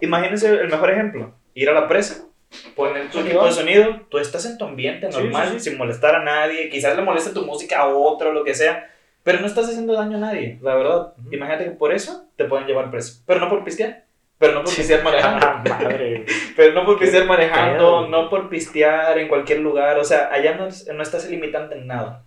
[0.00, 1.34] imagínense el mejor ejemplo.
[1.54, 2.27] Ir a la presa,
[2.74, 5.70] poner tu equipo de sonido, tú estás en tu ambiente Sí, normal, sí, sí.
[5.70, 8.90] sin molestar a nadie, quizás le moleste tu música a otro, lo que sea,
[9.22, 11.12] pero no estás haciendo daño a nadie, la verdad.
[11.18, 11.32] Ujú.
[11.34, 14.04] Imagínate que por eso te pueden llevar preso, pero no por pistear.
[14.38, 15.46] Pero no por pistear manejando.
[15.46, 16.24] Ah, madre, güey.
[16.56, 18.06] Pero no por pistear manejando, pedo.
[18.08, 19.98] no por pistear en cualquier lugar.
[19.98, 22.24] O sea, allá no, no estás limitante en nada.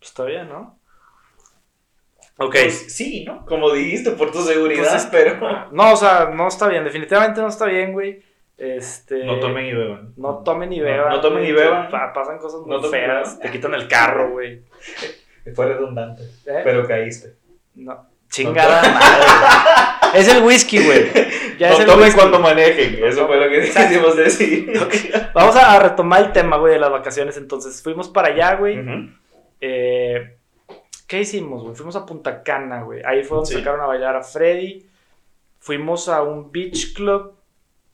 [0.00, 0.78] Está bien, ¿no?
[2.38, 2.52] Ok.
[2.52, 3.44] Pues sí, ¿no?
[3.44, 5.68] Como dijiste, por tu seguridad, Pues es- pero.
[5.72, 6.84] No, o sea, no está bien.
[6.84, 8.22] Definitivamente no está bien, güey.
[8.60, 9.24] Este.
[9.24, 10.12] No tomen y beban.
[10.18, 11.08] No tomen y beban.
[11.08, 11.90] no tomen y beban.
[11.90, 13.40] Pa- pasan cosas muy No feas.
[13.40, 14.62] Te quitan el carro, güey.
[15.54, 16.22] Fue redundante.
[16.44, 16.60] ¿Eh?
[16.62, 17.34] Pero caíste.
[17.74, 18.06] No.
[18.28, 20.20] Chingada madre.
[20.20, 21.10] Es el whisky, güey.
[21.58, 22.18] Ya no es el tomen whisky.
[22.20, 23.02] cuando manejen.
[23.02, 24.72] Eso fue lo que quisimos decir.
[25.34, 27.36] Vamos a, retomar el tema, güey, de las vacaciones.
[27.38, 28.78] Entonces, fuimos para allá, güey.
[29.60, 30.36] Eh,
[31.08, 31.74] ¿Qué hicimos, güey?
[31.74, 33.02] Fuimos a Punta Cana, güey.
[33.04, 33.58] Ahí fue donde Sí.
[33.58, 34.86] sacaron a bailar a Freddy.
[35.58, 37.34] Fuimos a un beach club.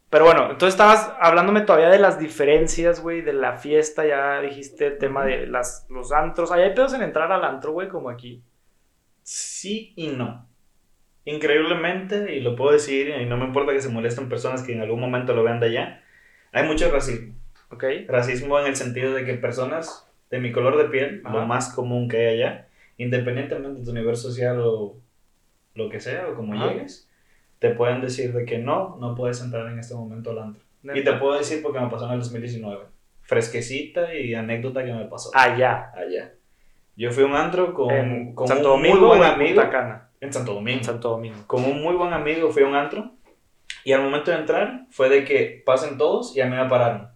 [0.09, 4.07] Pero bueno, entonces estabas hablándome todavía de las diferencias, güey, de la fiesta.
[4.07, 6.53] Ya dijiste el tema de las, los antros.
[6.53, 8.43] Ahí hay pedos en entrar al antro, güey, como aquí.
[9.23, 10.47] Sí y no.
[11.25, 14.81] Increíblemente, y lo puedo decir, y no me importa que se molesten personas que en
[14.81, 16.05] algún momento lo vean de allá,
[16.53, 17.35] hay mucho racismo.
[17.71, 17.85] ¿Ok?
[18.07, 21.35] Racismo en el sentido de que personas de mi color de piel, Ajá.
[21.37, 24.97] lo más común que hay allá, independientemente de tu nivel social o
[25.75, 26.69] lo que sea, o como Ajá.
[26.69, 27.06] llegues,
[27.59, 30.63] te pueden decir de que no, no puedes entrar en este momento al antro.
[30.95, 32.85] Y te puedo decir porque me pasó en el 2019.
[33.23, 35.91] Fresquecita y anécdota que me pasó Allá.
[35.97, 36.33] allá.
[36.97, 39.31] Yo fui a un antro con, en con Santo un muy Domingo buen o en
[39.33, 39.63] amigo.
[39.71, 40.09] Cana.
[40.21, 40.79] En Santo Domingo.
[40.79, 41.37] En Santo Domingo.
[41.47, 43.11] Con un muy buen amigo fui a un antro.
[43.85, 47.09] Y al momento de entrar fue de que pasen todos y a mí me pararon.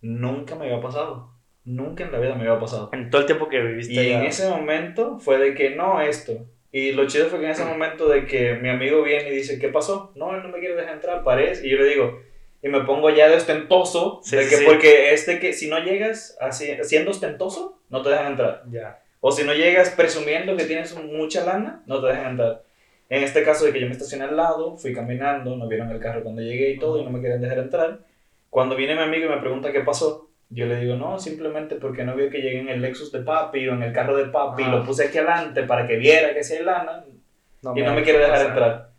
[0.00, 1.32] Nunca me había pasado.
[1.64, 2.88] Nunca en la vida me había pasado.
[2.92, 4.20] En todo el tiempo que viviste Y allá.
[4.20, 6.32] en ese momento fue de que no, esto.
[6.72, 9.58] Y lo chido fue que en ese momento de que mi amigo viene y dice,
[9.58, 10.12] ¿qué pasó?
[10.14, 11.66] No, él no me quiere dejar entrar, parece.
[11.66, 12.20] Y yo le digo,
[12.62, 14.64] y me pongo ya de ostentoso, Sí, de que sí.
[14.66, 18.62] porque este que si no llegas así, siendo ostentoso, no te dejan entrar.
[18.70, 19.02] Ya.
[19.20, 22.62] O si no llegas presumiendo que tienes mucha lana, no te dejan entrar.
[23.08, 25.98] En este caso de que yo me estacioné al lado, fui caminando, no vieron el
[25.98, 27.98] carro cuando llegué y todo, y no me querían dejar entrar.
[28.48, 32.04] Cuando viene mi amigo y me pregunta qué pasó, yo le digo, no, simplemente porque
[32.04, 34.64] no vio que llegué en el Lexus de papi o en el carro de papi,
[34.64, 34.72] Ajá.
[34.72, 37.04] lo puse aquí adelante para que viera que sí hay lana,
[37.74, 38.90] y no me quiere dejar entrar.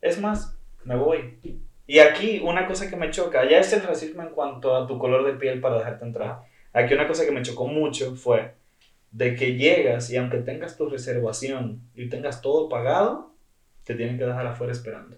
[0.00, 1.38] Es más, me voy.
[1.86, 4.98] Y aquí una cosa que me choca, ya es el racismo en cuanto a tu
[4.98, 6.40] color de piel para dejarte entrar.
[6.72, 8.54] Aquí una cosa que me chocó mucho fue
[9.10, 13.34] de que llegas y aunque tengas tu reservación y tengas todo pagado,
[13.84, 15.16] te tienen que dejar afuera esperando.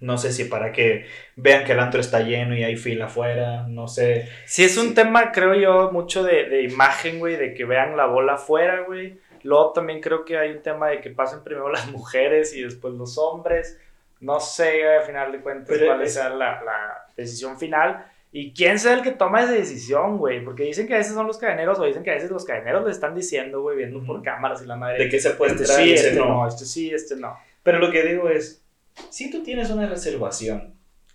[0.00, 1.06] No sé si para que
[1.36, 4.28] vean que el antro está lleno y hay fila afuera, no sé.
[4.44, 4.94] Sí, es un Sí.
[4.94, 9.18] tema, creo yo, mucho de, de imagen, güey, de que vean la bola afuera, güey.
[9.42, 12.94] Luego también creo que hay un tema de que pasen primero las mujeres y después
[12.94, 13.78] los hombres.
[14.20, 18.06] No sé, al final de cuentas, Pero cuál es- sea la, la decisión final.
[18.32, 20.44] Y quién sea el que toma esa decisión, güey.
[20.44, 22.84] Porque dicen que a veces son los cadeneros o dicen que a veces los cadeneros
[22.84, 25.04] le están diciendo, güey, viendo por cámaras y la madre.
[25.04, 26.24] De que se puede este entrar sí, este no.
[26.28, 26.48] no.
[26.48, 27.38] este sí, este no.
[27.62, 28.62] Pero lo que digo es,
[29.10, 30.74] si tú tienes una reservación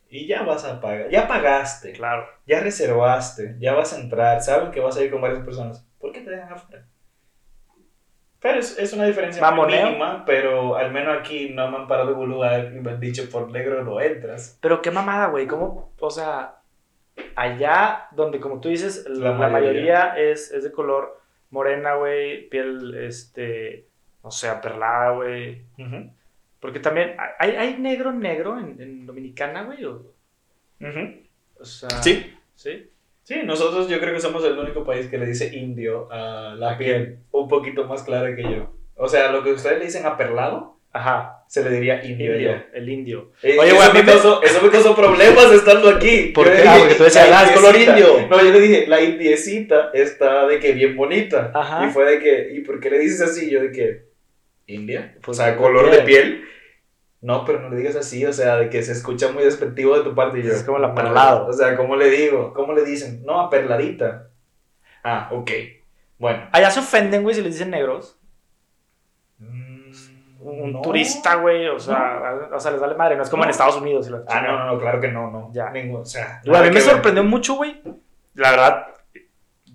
[0.10, 2.28] y ya vas a pagar, ya pagaste, Claro.
[2.46, 6.12] ya reservaste, ya vas a entrar, saben que vas a ir con varias personas, ¿por
[6.12, 6.86] qué te dejan afuera?
[8.40, 9.86] Pero es, es una diferencia Mamoneo.
[9.88, 13.00] mínima, pero al menos aquí no me han parado en un lugar y me han
[13.00, 14.58] dicho por negro no entras.
[14.62, 15.46] Pero qué mamada, güey.
[15.46, 15.94] ¿Cómo?
[16.00, 16.56] O sea,
[17.36, 20.32] allá donde, como tú dices, la, La mayoría, mayoría.
[20.32, 22.50] es, es de color morena, güey.
[22.50, 23.86] Piel, este,
[24.24, 25.62] no sé, aperlada, güey.
[26.62, 29.84] Porque también, ¿hay, hay negro negro en, en Dominicana, güey?
[29.84, 30.14] O,
[31.60, 31.90] o sea...
[32.02, 32.34] Sí.
[32.56, 32.88] ¿Sí?
[33.24, 36.72] Sí, nosotros yo creo que somos el único país que le dice indio a la
[36.72, 38.74] ¿A piel un poquito más clara que yo.
[38.96, 41.44] O sea, lo que ustedes le dicen aperlado, Ajá.
[41.48, 42.34] se le diría indio.
[42.36, 43.32] Indio, el indio.
[43.42, 46.32] Eh, Oye, güey, a mí me causó, eso me causó problemas estando aquí.
[46.34, 46.58] ¿Por Yo qué?
[46.62, 48.00] le Ah, dije, porque tú decías, "Ah, es color indiecita".
[48.00, 48.28] indio.
[48.28, 51.52] No, yo le dije, la indiecita está de que bien bonita.
[51.54, 51.88] Ajá.
[51.88, 53.50] Y fue de que, ¿y por qué le dices así?
[53.50, 54.06] Yo de que,
[54.68, 55.16] ¿India?
[55.24, 56.44] Pues, o sea, color de piel.
[57.22, 60.04] No, pero no le digas así, o sea, de que se escucha muy despectivo de
[60.04, 60.40] tu parte.
[60.40, 61.46] Y yo, Es como el "No, aperlado".
[61.48, 62.54] O sea, ¿cómo le digo?
[62.54, 63.24] ¿Cómo le dicen?
[63.24, 64.30] No, aperladita.
[65.04, 65.52] Ah, ok.
[66.18, 66.48] Bueno.
[66.52, 68.18] Allá se ofenden, güey, si les dicen negros.
[69.38, 69.92] Mm,
[70.42, 70.82] Un no.
[70.82, 73.16] turista, güey, o sea, o sea, les vale madre.
[73.16, 73.50] No es como en.
[73.52, 74.10] Estados Unidos.
[74.10, 75.52] la Ah, no, no, no, claro que no, no.
[75.54, 75.70] Ya.
[75.70, 77.82] Ningún, o sea, Güey, a mí me sorprendió mucho, güey.
[78.34, 78.88] La verdad,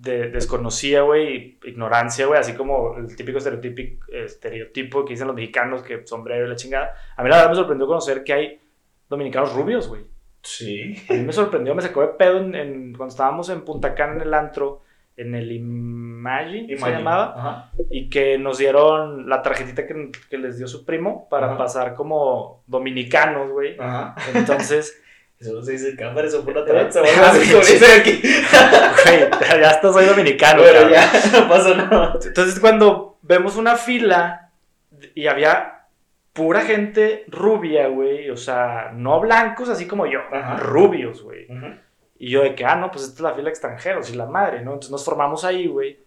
[0.07, 6.05] de, desconocía, güey, ignorancia, güey, así como el típico estereotipo, que dicen los mexicanos, que
[6.07, 6.95] sombrero y la chingada.
[7.15, 8.61] A mí la verdad me sorprendió conocer que hay
[9.09, 10.01] dominicanos rubios, güey.
[10.41, 10.95] Sí.
[11.09, 14.13] A mí me sorprendió, me sacó de pedo en, en- cuando estábamos en Punta Cana
[14.15, 14.81] en el antro,
[15.17, 16.97] en el Imagine, se Imagine.
[16.99, 17.71] llamaba, Ajá.
[17.89, 21.57] y que nos dieron la tarjetita que, que les dio su primo para Ajá.
[21.57, 23.75] pasar como dominicanos, güey.
[23.79, 24.15] Ajá.
[24.35, 25.01] Entonces,
[25.39, 27.01] Eso no se dice cámara, eso fue una tranza.
[27.01, 28.21] aquí.
[28.21, 29.29] güey,
[29.61, 30.63] ya hasta soy dominicano.
[30.63, 32.17] Pero ya, no pasa nada.
[32.23, 34.51] Entonces cuando vemos una fila
[35.13, 35.85] y había
[36.33, 38.31] pura gente rubia, güey.
[38.31, 40.57] O sea, no blancos así como yo, Ajá.
[40.57, 41.47] rubios, güey.
[42.17, 44.25] Y yo de que, ah, no, pues esta es la fila de extranjeros y la
[44.25, 44.71] madre, ¿no?
[44.71, 45.99] Entonces nos formamos ahí, güey.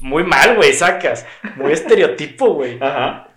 [0.00, 1.24] Muy mal, güey, sacas.
[1.54, 2.78] Muy estereotipo, güey.
[2.80, 3.28] Ajá.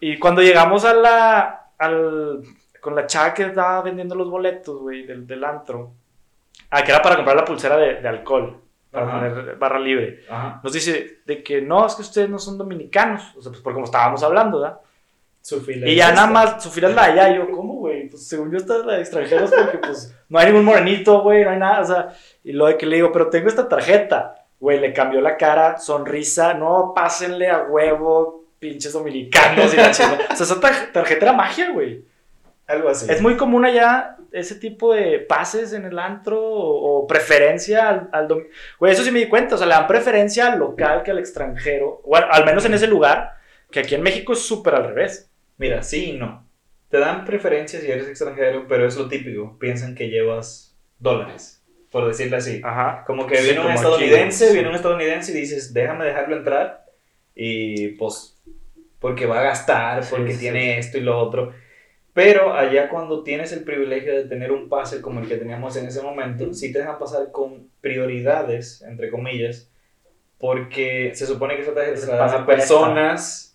[0.00, 1.70] Y cuando llegamos a la.
[1.78, 2.42] Al,
[2.84, 5.92] con la chava que estaba vendiendo los boletos, güey, del, del antro.
[6.70, 8.60] Ah, que era para comprar la pulsera de, de alcohol.
[8.90, 9.20] Para Ajá.
[9.34, 10.20] tener barra libre.
[10.30, 10.60] Ajá.
[10.62, 13.34] Nos dice de que no, es que ustedes no son dominicanos.
[13.36, 14.78] O sea, pues por como estábamos hablando, ¿verdad?
[15.40, 16.14] Su fila Y ya esta.
[16.20, 17.30] nada más, su fila es la de allá.
[17.30, 18.08] Y yo, ¿cómo, güey?
[18.08, 21.50] Pues según yo está la de extranjeros porque pues no hay ningún morenito, güey, no
[21.50, 21.80] hay nada.
[21.80, 22.08] O sea,
[22.44, 24.36] y lo de que le digo, pero tengo esta tarjeta.
[24.60, 26.54] Güey, le cambió la cara, sonrisa.
[26.54, 30.18] No, pásenle a huevo, pinches dominicanos y la chingada.
[30.32, 32.04] O sea, esa tar- tarjeta era magia, güey.
[32.66, 33.06] Algo así.
[33.10, 38.08] Es muy común allá ese tipo de pases en el antro o, o preferencia al,
[38.12, 38.46] al dom-
[38.78, 39.54] Güey, eso sí me di cuenta.
[39.54, 42.00] O sea, le dan preferencia al local que al extranjero.
[42.06, 43.34] Bueno, al menos en ese lugar.
[43.70, 45.30] Que aquí en México es súper al revés.
[45.58, 46.46] Mira, sí y no.
[46.88, 49.58] Te dan preferencias si eres extranjero, pero es lo típico.
[49.58, 52.60] Piensan que llevas dólares, por decirlo así.
[52.62, 53.02] Ajá.
[53.04, 56.84] Como que Sí, viene un como estadounidense, viene un estadounidense y dices, déjame dejarlo entrar.
[57.34, 58.40] Y pues,
[59.00, 61.52] porque va a gastar, porque sí, tiene esto y lo otro.
[62.14, 65.86] Pero allá cuando tienes el privilegio de tener un pase como el que teníamos en
[65.86, 69.68] ese momento, sí te dejan pasar con prioridades, entre comillas,
[70.38, 73.50] porque se supone que esa tarjeta se la dan Pase a personas...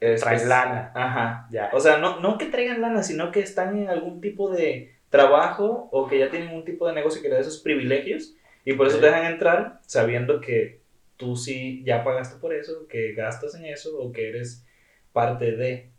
[0.00, 0.92] Traen espe- lana.
[0.94, 1.48] Ajá.
[1.50, 1.70] Ya.
[1.72, 5.88] O sea, no, no que traigan lana, sino que están en algún tipo de trabajo
[5.92, 8.34] o que ya tienen un tipo de negocio que le da esos privilegios
[8.66, 9.02] y por eso Ok.
[9.02, 10.80] te dejan entrar sabiendo que
[11.16, 14.66] tú sí ya pagaste por eso, que gastas en eso o que eres
[15.12, 15.90] parte de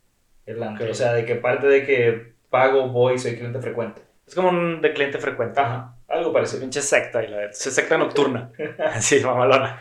[0.46, 0.86] el antro.
[0.86, 0.92] Ok.
[0.92, 4.02] O sea, de que parte de que pago, voy, soy cliente frecuente.
[4.28, 5.60] Es como un de cliente frecuente.
[5.60, 5.96] Ajá.
[6.08, 6.62] Algo parecido.
[6.62, 7.54] Pinche secta, y la verdad.
[7.54, 8.52] Secta nocturna.
[8.94, 9.80] Así, mamalona.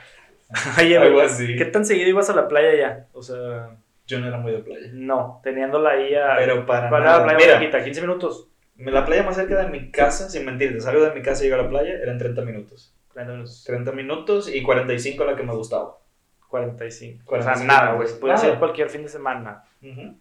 [0.79, 1.57] Oye, Algo así.
[1.57, 3.07] ¿qué tan seguido ibas a la playa ya?
[3.12, 3.70] O sea,
[4.07, 4.88] Yo no era muy de playa.
[4.92, 6.37] no, teniéndola ahí a.
[6.37, 7.24] Pero para ¿Cuál era la nada.
[7.37, 7.85] playa Mira, cerquita?
[7.85, 8.48] 15 minutos.
[8.77, 11.61] la playa más cerca de mi casa, sin mentirte, salgo de mi casa y llego
[11.61, 12.94] a la playa, eran 30 minutos.
[13.14, 13.64] 30 minutos.
[13.66, 15.96] 30 minutos y 45 la que me gustaba.
[16.48, 17.22] 45.
[17.24, 18.09] o 45 sea, nada, güey.
[18.20, 18.46] Puede Nada.
[18.46, 19.64] ser cualquier fin de semana.
[19.83, 20.14] Ujú.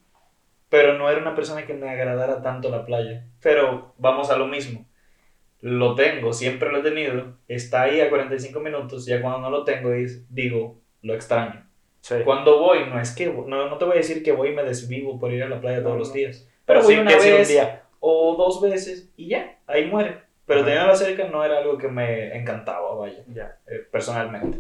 [0.74, 3.28] Pero no era una persona que me agradara tanto la playa.
[3.44, 4.88] Pero vamos a lo mismo.
[5.62, 7.38] Lo tengo, siempre lo he tenido.
[7.48, 9.06] Está ahí a 45 minutos.
[9.06, 9.92] Ya cuando no lo tengo,
[10.30, 11.64] digo, lo extraño.
[12.02, 12.16] Sí.
[12.26, 14.64] Cuando voy, no es que no, no te voy a decir que voy y me
[14.64, 16.50] desvivo por ir a la playa todos No, los días.
[16.66, 17.84] Pero Pero voy sí una decir un vez día.
[18.00, 20.24] o dos veces y ya, ahí muere.
[20.48, 20.70] Pero Ajá.
[20.70, 23.60] tenerla cerca no era algo que me encantaba, vaya, Ya.
[23.68, 24.60] eh, personalmente.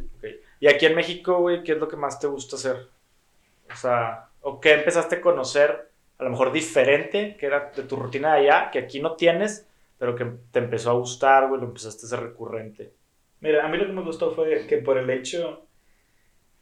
[0.60, 2.78] Y aquí en México, güey, ¿qué es lo que más te gusta hacer?
[3.71, 5.89] O sea, ¿o qué empezaste a conocer,
[6.24, 9.68] a lo mejor diferente, que era de tu rutina de allá, que aquí no tienes,
[9.98, 12.94] pero que te empezó a gustar, güey, lo empezaste a hacer recurrente?
[13.42, 15.68] Mira, a mí lo que me gustó fue que por el hecho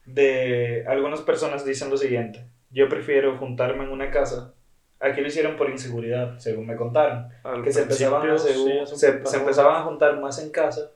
[0.05, 4.55] de algunas personas dicen lo siguiente, yo prefiero juntarme en una casa.
[4.99, 7.29] Aquí lo hicieron por inseguridad, según me contaron.
[7.43, 8.49] Al Que se empezaban, a, sí,
[8.85, 10.89] se, se empezaban a juntar más en casa,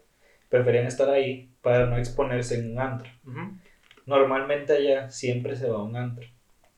[0.50, 3.10] preferían estar ahí para no exponerse en un antro.
[4.08, 6.28] Normalmente allá siempre se va a un antro.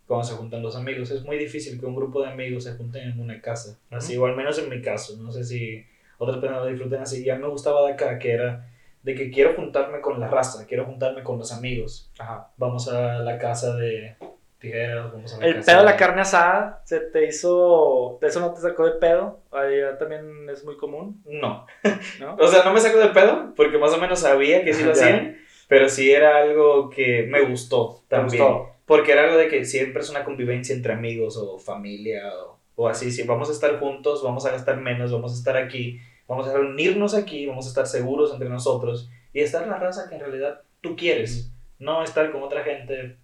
[0.07, 3.09] Cuando se juntan los amigos, es muy difícil que un grupo de amigos se junten
[3.11, 3.77] en una casa.
[3.91, 5.17] Así, o al menos en mi caso.
[5.21, 5.85] No sé si
[6.17, 7.23] otras personas lo disfruten así.
[7.25, 8.69] Ya me gustaba de acá, que era
[9.03, 12.09] de que quiero juntarme con la raza, quiero juntarme con los amigos.
[12.19, 12.51] Ajá.
[12.57, 14.15] Vamos a la casa de
[14.59, 18.39] tijeras, vamos a la El casa pedo de la carne asada, ¿se te hizo, eso
[18.39, 19.39] no te sacó de pedo?
[19.51, 21.65] Allá también es muy común, No.
[22.19, 22.35] ¿no?
[22.39, 24.91] O sea, no me saco de pedo, porque más o menos sabía que sí lo
[24.93, 28.43] hacían, pero sí era algo que me gustó ¿Te también.
[28.43, 28.71] gustó?
[28.88, 32.88] Porque era algo de que siempre es una convivencia entre amigos o familia o, o
[32.88, 33.12] así.
[33.12, 36.54] Si vamos a estar juntos, vamos a gastar menos, vamos a estar aquí, vamos a
[36.54, 40.62] reunirnos aquí, vamos a estar seguros entre nosotros y estar la raza que en realidad
[40.82, 41.52] tú quieres.
[41.78, 43.17] No estar con otra gente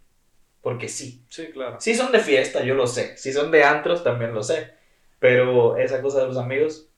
[0.63, 1.21] porque sí.
[1.27, 1.75] Sí, claro.
[1.79, 3.17] Si son de fiesta, yo lo sé.
[3.17, 4.71] Si son de antros, también lo sé.
[5.19, 6.89] Pero esa cosa de los amigos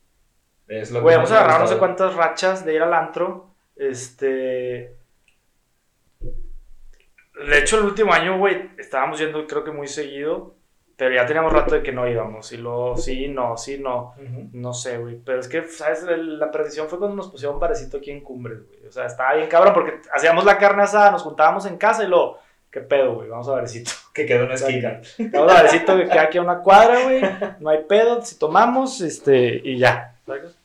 [0.67, 3.49] es lo que Güey, me ha agarrado no sé cuántas rachas de ir al antro.
[3.75, 4.94] Este.
[7.47, 10.55] De hecho, el último año, güey, estábamos yendo, creo que muy seguido.
[10.97, 12.53] Pero ya teníamos rato de que no íbamos.
[12.53, 14.13] Y luego, sí, no, sí, no.
[14.17, 14.49] Ujú.
[14.53, 15.17] No sé, güey.
[15.25, 16.03] Pero es que, ¿sabes?
[16.03, 18.87] La perdición fue cuando nos pusieron un barecito aquí en Cumbres, güey.
[18.87, 22.07] O sea, estaba bien cabrón porque hacíamos la carne asada, nos juntábamos en casa y
[22.07, 22.39] luego,
[22.71, 23.27] ¿qué pedo, güey?
[23.27, 23.91] Vamos a barecito.
[24.13, 25.01] Que quedó una esquina.
[25.33, 27.21] Vamos a barecito que queda aquí a una cuadra, güey.
[27.59, 30.15] No hay pedo, si tomamos, este, y ya.
[30.25, 30.55] ¿Sabes?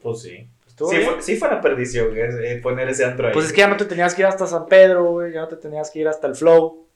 [0.00, 0.46] Pues sí.
[0.76, 3.32] Sí fue, sí fue una perdición eh, poner ese antro ahí.
[3.32, 5.32] Pues es que ya no te tenías que ir hasta San Pedro, güey.
[5.32, 6.86] Ya no te tenías que ir hasta el Flow.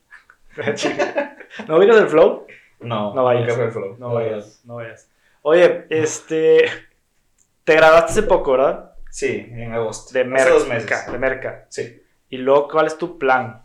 [1.69, 2.47] ¿No ubicas el Flow?
[2.81, 3.43] No, No vayas.
[3.43, 3.97] nunca fue flow.
[3.99, 5.09] No vayas, no vayas.
[5.43, 6.65] Oye, este.
[7.65, 8.93] Te graduaste hace poco, ¿verdad?
[9.11, 10.13] Sí, en agosto.
[10.13, 10.51] De Hace Merca.
[10.51, 11.13] dos meses.
[11.13, 11.67] De Merca.
[11.69, 12.03] Sí.
[12.31, 13.63] Y luego, ¿cuál es tu plan?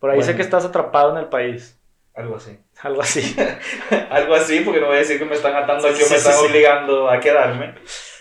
[0.00, 0.36] Por ahí sé Bueno.
[0.36, 1.78] que estás atrapado en el país.
[2.14, 2.58] Algo así.
[2.82, 3.36] Algo así.
[4.10, 6.12] Algo así, porque no voy a decir que me están atando Sí, aquí o sí,
[6.12, 6.50] me sí, están sí.
[6.50, 7.74] obligando a quedarme.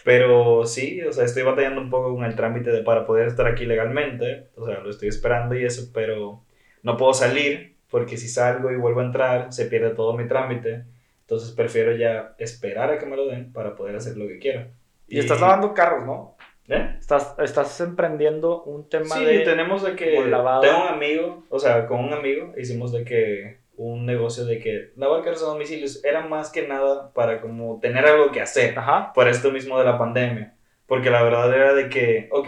[0.08, 3.46] Pero sí, o sea, estoy batallando un poco con el trámite de, para poder estar
[3.46, 4.48] aquí legalmente.
[4.56, 6.46] O sea, lo estoy esperando y eso, pero
[6.82, 10.86] no puedo salir porque si salgo y vuelvo a entrar, se pierde todo mi trámite.
[11.24, 14.70] Entonces prefiero ya esperar a que me lo den para poder hacer lo que quiera.
[15.10, 16.38] Y estás lavando carros, ¿no?
[16.70, 16.96] ¿Eh?
[16.98, 19.40] Estás, estás emprendiendo un tema Sí, de...
[19.40, 20.06] tenemos de que...
[20.06, 24.92] Tengo un amigo, o sea, con un amigo hicimos de que un negocio de que
[24.98, 28.78] lavar carros a domicilios era más que nada para como tener algo que hacer.
[28.78, 29.14] Ajá.
[29.14, 30.56] por esto mismo de la pandemia.
[30.88, 32.48] Porque la verdad era de que, ok,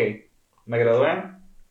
[0.66, 1.08] me gradué,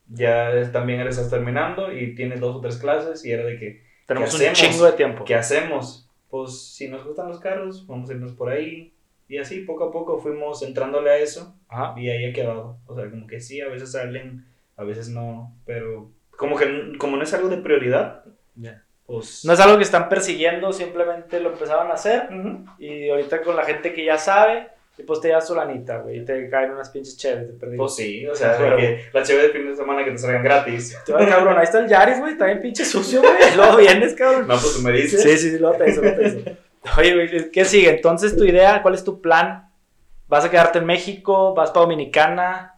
[0.08, 3.58] ya es- también él estás terminando y tienes dos o tres clases y era de
[3.58, 4.58] que, Tenemos ¿Qué un hacemos?
[4.74, 5.24] chingo de tiempo.
[5.26, 6.08] ¿qué hacemos?
[6.30, 8.94] Pues si nos gustan los carros, vamos a irnos por ahí.
[9.28, 11.94] Y así poco a poco fuimos entrándole a eso Ajá.
[12.00, 12.78] y ahí ha quedado.
[12.86, 14.46] O sea, como que sí, a veces salen,
[14.78, 18.82] a veces no, pero como que como no es algo de prioridad, Ya.
[19.08, 19.42] Pues...
[19.46, 22.28] No es algo que están persiguiendo, simplemente lo empezaron a hacer.
[22.30, 22.66] Ujú.
[22.78, 26.18] Y ahorita con la gente que ya sabe, y pues te das su lanita, güey.
[26.18, 27.78] Y te caen unas pinches chéveres, te perdí.
[27.78, 30.18] Pues sí, o sea, de Pero- que la chévere de fin de semana que te
[30.18, 30.98] salgan gratis.
[31.06, 32.34] Te va, cabrón, ahí está el Yaris, güey.
[32.34, 33.32] Bien pinche sucio, güey.
[33.56, 34.42] Luego vienes, cabrón.
[34.46, 35.22] No, pues tú me dices.
[35.22, 36.56] Sí, sí, sí, lo te lo te
[36.98, 37.88] Oye, güey, ¿qué sigue?
[37.88, 39.70] Entonces, tu idea, ¿cuál es tu plan?
[40.26, 41.54] ¿Vas a quedarte en México?
[41.54, 42.74] ¿Vas para Dominicana?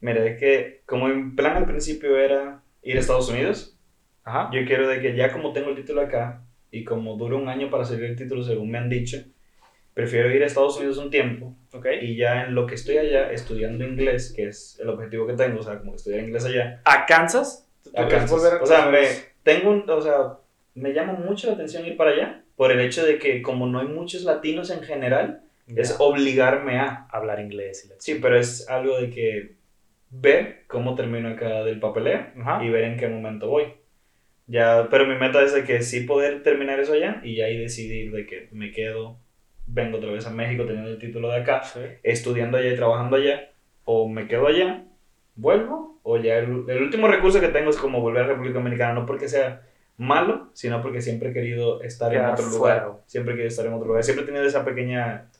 [0.00, 3.73] Mira, es que como en plan al principio era ir a Estados Unidos,
[4.24, 4.50] Ajá.
[4.52, 7.70] yo quiero de que ya como tengo el título acá y como dura un año
[7.70, 9.18] para salir el título según me han dicho,
[9.92, 11.86] prefiero ir a Estados Unidos un tiempo Ok.
[12.02, 15.60] y ya en lo que estoy allá estudiando inglés, que es el objetivo que tengo,
[15.60, 17.68] o sea, como que estudiar inglés allá, ¿A Kansas?
[17.94, 18.44] a ¿Es Kansas.
[18.44, 19.06] a- O sea, me,
[19.42, 20.38] tengo un, o sea,
[20.74, 23.78] me llama mucho la atención ir para allá por el hecho de que como no
[23.80, 25.96] hay muchos latinos en general, es Ya.
[26.04, 27.06] obligarme a.
[27.10, 27.84] hablar inglés.
[27.86, 29.52] Y Sí, pero es algo de que
[30.10, 32.64] ver cómo termino acá del papeleo Ajá.
[32.64, 33.64] y ver en qué momento voy.
[34.46, 38.12] Ya, pero mi meta es de que sí poder terminar eso allá y ahí decidir
[38.12, 39.18] de que me quedo,
[39.66, 41.80] vengo otra vez a México teniendo el título de acá, Sí.
[42.02, 43.50] estudiando allá y trabajando allá,
[43.84, 44.84] o me quedo allá,
[45.34, 48.92] vuelvo, o ya el, el último recurso que tengo es como volver a República Dominicana,
[48.92, 49.62] no porque sea
[49.96, 52.84] malo, sino porque siempre he querido estar en otro fuera.
[52.84, 55.30] lugar, siempre he querido estar en otro lugar, siempre he tenido esa pequeña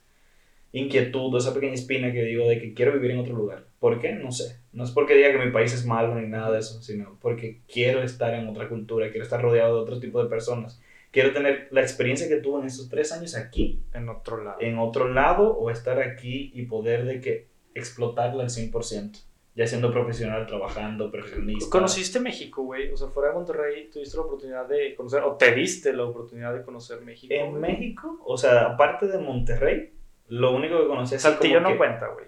[0.79, 3.65] inquietud esa pequeña espina que digo de que quiero vivir en otro lugar.
[3.79, 4.13] ¿Por qué?
[4.13, 4.59] No sé.
[4.73, 7.61] No es porque diga que mi país es malo ni nada de eso, sino porque
[7.73, 10.81] quiero estar en otra cultura, quiero estar rodeado de otro tipo de personas.
[11.13, 14.57] Quiero tener la experiencia que tuve en estos tres años aquí, En otro lado.
[14.61, 19.25] en otro lado, o estar aquí y poder de que explotarla al 100%.
[19.57, 21.71] Ya siendo profesional, trabajando, profesionista.
[21.71, 22.91] ¿Conociste México, güey?
[22.91, 26.53] O sea, fuera de Monterrey, tuviste la oportunidad de conocer, o te diste la oportunidad
[26.53, 27.33] de conocer México.
[27.33, 27.63] En güey?
[27.63, 29.93] México, o sea, aparte de Monterrey,
[30.29, 32.27] lo único que conocí así Saltillo no que- cuenta, güey.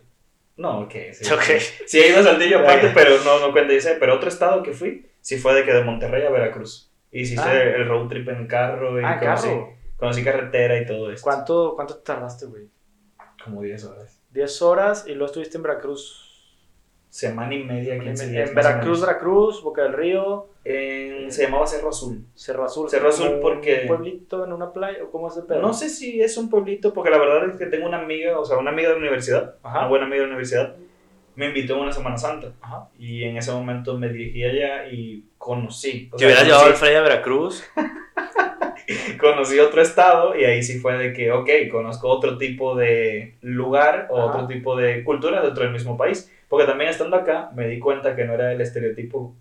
[0.56, 0.92] No, ok.
[1.12, 1.42] Sí, Ok.
[1.86, 3.72] Sí, he ido a Saltillo aparte, pero no, no cuenta.
[3.72, 6.90] Dice, pero otro estado que fui, sí fue de que de Monterrey a Veracruz.
[7.10, 7.52] Y hice Ah.
[7.62, 9.74] el road trip en carro y Ah, conocí, carro.
[9.96, 11.24] conocí carretera y todo esto.
[11.24, 12.68] ¿Cuánto, ¿Cuánto te tardaste, güey?
[13.44, 14.20] Como 10 horas.
[14.30, 16.25] 10 horas y luego estuviste en Veracruz.
[17.16, 18.50] Semana y media, En, 15 días.
[18.50, 19.00] en o Veracruz.
[19.00, 22.26] Veracruz, Boca del Río, En- se llamaba Cerro Azul.
[22.34, 22.90] Cerro Azul.
[22.90, 25.62] Cerro Azul porque- Un pueblito en una playa, ¿o cómo es el pedo?
[25.62, 28.44] No sé si es un pueblito, porque la verdad es que tengo una amiga, o
[28.44, 29.78] sea, una amiga de la universidad, Ajá.
[29.78, 30.76] una buena amiga de la universidad,
[31.36, 32.52] me invitó en una Semana Santa.
[32.60, 32.88] Ajá.
[32.98, 36.10] Y en ese momento me dirigí allá y conocí.
[36.12, 37.64] o Te sea, hubieras conocí- llevado al Freddy a Veracruz.
[39.20, 44.06] conocí otro estado y ahí sí fue de que, ok, conozco otro tipo de lugar
[44.10, 44.26] o Ajá.
[44.36, 46.30] otro tipo de cultura dentro del mismo país.
[46.48, 49.34] Porque también estando acá me di cuenta que no era el estereotipo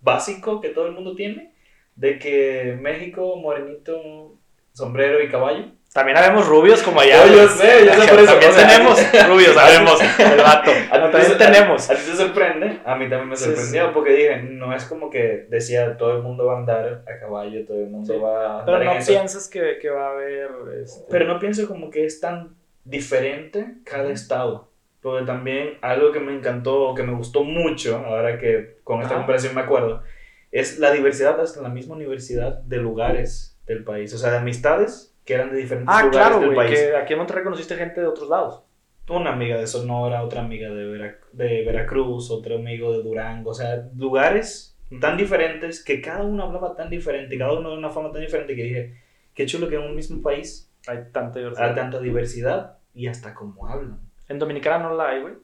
[0.00, 1.52] básico que todo el mundo tiene
[1.96, 4.36] de que México, morenito,
[4.72, 5.66] sombrero y caballo.
[5.92, 7.24] También habemos rubios como allá.
[7.24, 8.98] Yo, yo sé, yo sé por eso, También o sea, tenemos
[9.28, 10.00] rubios, sabemos.
[10.18, 10.70] El vato.
[10.90, 11.88] A No, también te- tenemos.
[11.88, 15.08] A, ti te sorprende, a mí también me Sí, sorprendió porque dije, no es como
[15.08, 18.18] que decía todo el mundo va a andar a caballo, todo el mundo Sí.
[18.20, 19.12] va a Pero andar no en eso.
[19.12, 20.50] piensas que, que va a haber.
[20.82, 21.04] Este...
[21.08, 24.68] Pero no pienso como que es tan diferente cada estado.
[25.04, 29.18] Porque también algo que me encantó, que me gustó mucho, ahora que con esta Ajá.
[29.20, 30.02] comparación me acuerdo,
[30.50, 34.14] es la diversidad hasta en la misma universidad de lugares del país.
[34.14, 36.56] O sea, de amistades que eran de diferentes Ah, lugares claro, del güey.
[36.68, 36.80] país.
[36.80, 38.62] Que aquí en Monterrey conociste gente de otros lados.
[39.10, 43.50] Una amiga de Sonora, otra amiga de, Vera- de Veracruz, otro amigo de Durango.
[43.50, 47.90] O sea, lugares tan diferentes que cada uno hablaba tan diferente, cada uno de una
[47.90, 48.94] forma tan diferente que dije,
[49.34, 51.68] qué chulo que en un mismo país Hay tanta diversidad.
[51.68, 53.98] hay tanta diversidad y hasta cómo hablan.
[54.28, 55.34] En Dominicana no la hay, güey.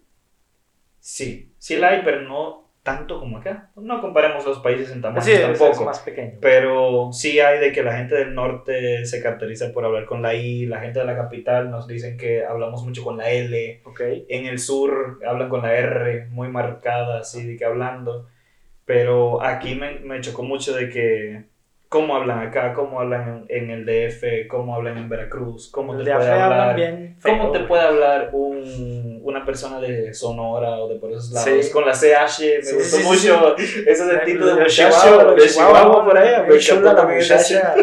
[0.98, 3.70] Sí, sí la hay, pero no tanto como acá.
[3.76, 5.84] No comparemos los países en tamaño Sí, es- es tampoco.
[5.84, 6.38] más pequeño.
[6.40, 10.34] Pero sí hay de que la gente del norte se caracteriza por hablar con la
[10.34, 14.00] I, la gente de la capital nos dicen que hablamos mucho con la L, Ok.
[14.28, 18.28] en el sur hablan con la R muy marcada, así de que hablando.
[18.86, 21.44] Pero aquí me, me chocó mucho de que
[21.90, 26.04] cómo hablan acá, cómo hablan en, en el DF, cómo hablan en Veracruz, cómo te
[26.04, 26.76] de puede hablar.
[26.76, 31.66] bien ¿Cómo te puede hablar un, una persona de Sonora o de por esos lados?
[31.66, 31.72] Sí.
[31.72, 35.48] Con la CH, me Sí, gustó sí, mucho ese acentito de De muchacho, Chihuahua, de
[35.48, 36.48] Chihuahua por ahí.
[36.48, 37.74] me chula la muchacha,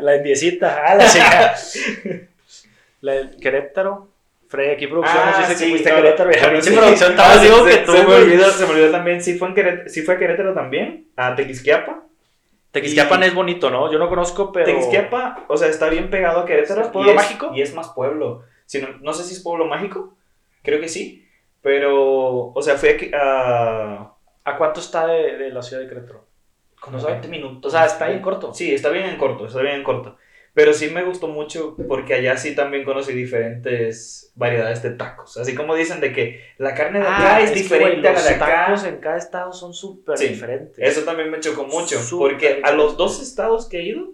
[0.00, 1.54] la indiecita, ah, la chica.
[3.02, 4.08] La de Querétaro.
[4.48, 6.76] Frey, aquí producciones dice que fuiste a no, Querétaro y la bueno, pinche sí.
[6.76, 9.48] producción estaba Ah, digo que tú, se me olvidó, se me olvidó también, sí fue,
[9.48, 12.02] en Querétaro, sí fue a Querétaro también, a Tequisquiapa.
[12.74, 13.90] Tequisquiapan Y- es bonito, ¿no?
[13.90, 14.66] Yo no conozco, pero...
[14.66, 16.82] Tequisquiapa, o sea, está bien pegado a Querétaro.
[16.82, 17.52] ¿Es pueblo y mágico?
[17.54, 18.42] Y es más pueblo.
[18.66, 20.16] Si no, no sé si es pueblo mágico,
[20.62, 21.24] creo que sí,
[21.62, 24.10] pero, o sea, fui aquí a...
[24.46, 26.26] ¿A cuánto está de, de la ciudad de Querétaro?
[26.80, 27.12] Como ¿No sabe?
[27.14, 27.72] 20 minutos.
[27.72, 28.52] O sea, está bien corto.
[28.52, 30.16] Sí, está bien en corto, está bien en corto.
[30.54, 35.36] Pero sí me gustó mucho porque allá sí también conocí diferentes variedades de tacos.
[35.36, 38.30] Así como dicen de que la carne de acá Ah, es, diferente a la de
[38.30, 38.46] los acá.
[38.66, 40.78] tacos en cada estado son súper Sí, diferentes.
[40.78, 41.98] Eso también me chocó mucho.
[42.16, 44.12] Porque a los dos estados que he ido,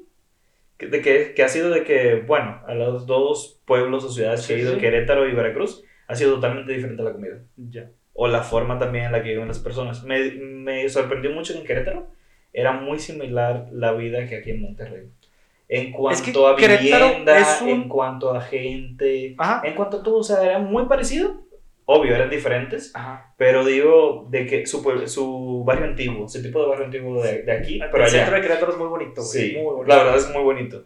[0.78, 4.46] que, de que, que ha sido de que, bueno, a los dos pueblos o ciudades
[4.46, 4.80] que he ido, sí.
[4.80, 7.36] Querétaro y Veracruz, ha sido totalmente diferente la comida.
[7.56, 7.90] Ya.
[8.14, 10.04] O la forma también en la que viven las personas.
[10.04, 12.08] Me, me sorprendió mucho que en Querétaro
[12.54, 15.10] era muy similar la vida que aquí en Monterrey.
[15.72, 19.62] En cuanto Es que a vivienda, un- en cuanto a gente, Ajá.
[19.64, 21.42] en cuanto a todo, o sea, era muy parecido.
[21.86, 23.32] Obvio, eran diferentes, Ajá.
[23.36, 27.52] pero digo de que su, su barrio antiguo, ese tipo de barrio antiguo de, de
[27.52, 28.10] aquí, pero el allá.
[28.18, 29.22] centro de Querétaro es muy bonito.
[29.22, 29.86] Sí, muy bonito.
[29.88, 30.84] la verdad es muy bonito.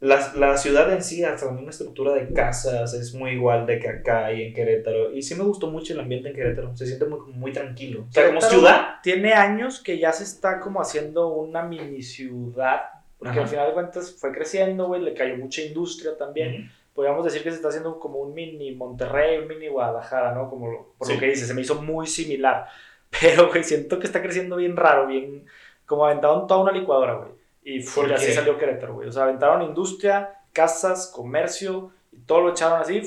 [0.00, 3.78] La, la ciudad en sí, hasta la misma estructura de casas, es muy igual de
[3.78, 5.12] que acá y en Querétaro.
[5.14, 6.76] Y sí me gustó mucho el ambiente en Querétaro.
[6.76, 8.04] Se siente muy, muy tranquilo.
[8.08, 8.86] O sea, como Querétaro ciudad.
[9.02, 12.82] Tiene años que ya se está como haciendo una mini ciudad.
[13.24, 13.40] Porque Ajá.
[13.42, 15.00] al final de cuentas fue creciendo, güey.
[15.00, 16.54] Le cayó mucha industria también.
[16.54, 16.62] Ujú.
[16.94, 20.48] Podríamos decir que se está haciendo como un mini Monterrey, un mini Guadalajara, ¿no?
[20.48, 21.14] Como lo- por Sí.
[21.14, 22.66] lo que dice, se me hizo muy similar.
[23.20, 25.46] Pero, güey, siento que está creciendo bien raro, bien.
[25.86, 27.30] Como aventaron toda una licuadora, güey.
[27.64, 29.08] Y ¿Por así salió Querétaro, güey.
[29.08, 33.02] O sea, aventaron industria, casas, comercio, y todo lo echaron así.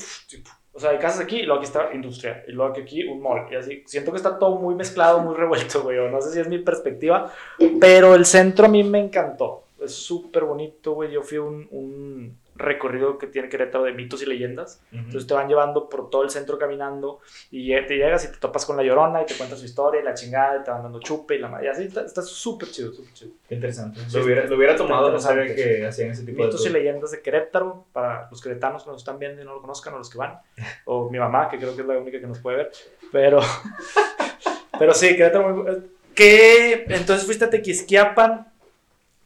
[0.74, 2.44] O sea, hay casas aquí y luego aquí está industria.
[2.48, 3.48] Y luego aquí un mall.
[3.52, 3.84] Y así.
[3.86, 5.98] Siento que está todo muy mezclado, muy revuelto, güey.
[6.12, 7.32] No sé si es mi perspectiva.
[7.80, 9.64] Pero el centro a mí me encantó.
[9.82, 11.12] Es súper bonito, güey.
[11.12, 14.82] Yo fui a un, un recorrido que tiene Querétaro de mitos y leyendas.
[14.92, 14.98] Ujú.
[15.02, 17.20] Entonces te van llevando por todo el centro caminando
[17.52, 20.04] y te llegas y te topas con la llorona y te cuentas su historia y
[20.04, 21.68] la chingada y te van dando chupe y la madre.
[21.68, 23.32] Y así está súper chido, súper chido.
[23.48, 24.00] Qué interesante.
[24.08, 26.70] Sí, lo, hubiera, lo hubiera tomado, no sabía que hacían ese tipo Mitos y de
[26.70, 26.72] cosas.
[26.74, 30.00] leyendas de Querétaro para los queretanos que nos están viendo y no lo conozcan o
[30.00, 30.40] los que van.
[30.86, 32.72] O mi mamá, que creo que es la única que nos puede ver.
[33.12, 33.40] Pero,
[34.80, 35.84] pero sí, Querétaro muy bu-
[36.16, 36.86] ¿Qué?
[36.90, 38.48] Entonces fuiste a Tequisquiapan,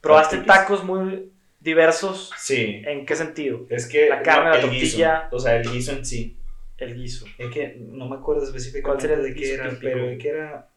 [0.02, 2.32] probaste tacos muy diversos.
[2.38, 2.82] Sí.
[2.86, 3.62] ¿En qué sentido?
[3.70, 4.10] Es que.
[4.10, 5.24] La carne, la el tortilla.
[5.24, 6.38] Guiso, o sea, el guiso en sí.
[6.78, 7.26] El guiso.
[7.38, 9.82] Es que no me acuerdo específicamente sería el de qué era, típico?
[9.84, 10.70] pero de qué era.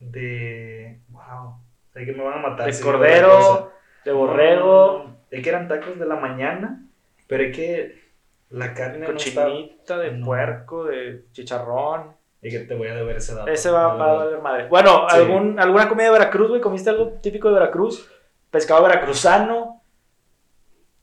[0.00, 1.00] De.
[1.08, 1.56] Wow.
[1.92, 2.66] Sea, que me van a matar.
[2.66, 3.72] De si cordero,
[4.04, 6.86] de borrego, No, Es que eran tacos de la mañana,
[7.26, 8.06] pero es que
[8.50, 9.44] la carne no está...
[9.44, 10.26] cochinita, de no.
[10.26, 12.14] puerco, de chicharrón.
[12.42, 13.50] Es que te voy a deber ese dato.
[13.50, 14.68] Ese va, la va a valer madre.
[14.68, 15.16] Bueno, Sí.
[15.16, 16.60] algún, ¿alguna comida de Veracruz, güey?
[16.60, 18.08] ¿Comiste algo típico de Veracruz?
[18.50, 19.82] Pescado veracruzano,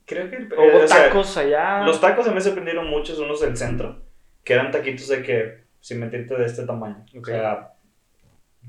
[0.05, 0.35] Creo que...
[0.35, 1.83] o eh, hubo o sea, tacos allá.
[1.83, 4.01] los tacos se me sorprendieron muchos, unos del centro,
[4.43, 7.05] que eran taquitos de que, sin mentirte, de este tamaño.
[7.17, 7.21] Ok.
[7.21, 7.73] O sea,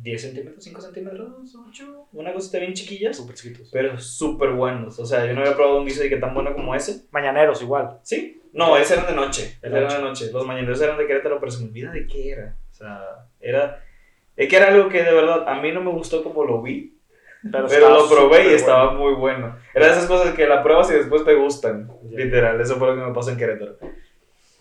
[0.02, 3.70] 10 centímetros, 5 centímetros, 8, una cosita bien chiquilla, Súper chiquitos.
[3.72, 4.98] pero súper buenos.
[4.98, 7.04] O sea, yo no había probado un guiso de que tan bueno como ese.
[7.10, 7.98] Mañaneros igual.
[8.02, 8.40] ¿Sí?
[8.52, 9.58] No, ese eran de noche.
[9.62, 10.30] Ese eran de noche.
[10.32, 12.56] Los mañaneros eran de Querétaro, pero se me olvida de qué era.
[12.70, 13.84] O sea, era...
[14.36, 16.93] Es que era algo que de verdad a mí no me gustó como lo vi,
[17.52, 19.00] Pero, pero lo probé y estaba bueno.
[19.00, 19.56] muy bueno.
[19.74, 21.90] Era de esas cosas que la pruebas y después te gustan.
[22.04, 22.18] Ya.
[22.18, 23.76] Literal, eso fue lo que me pasó en Querétaro.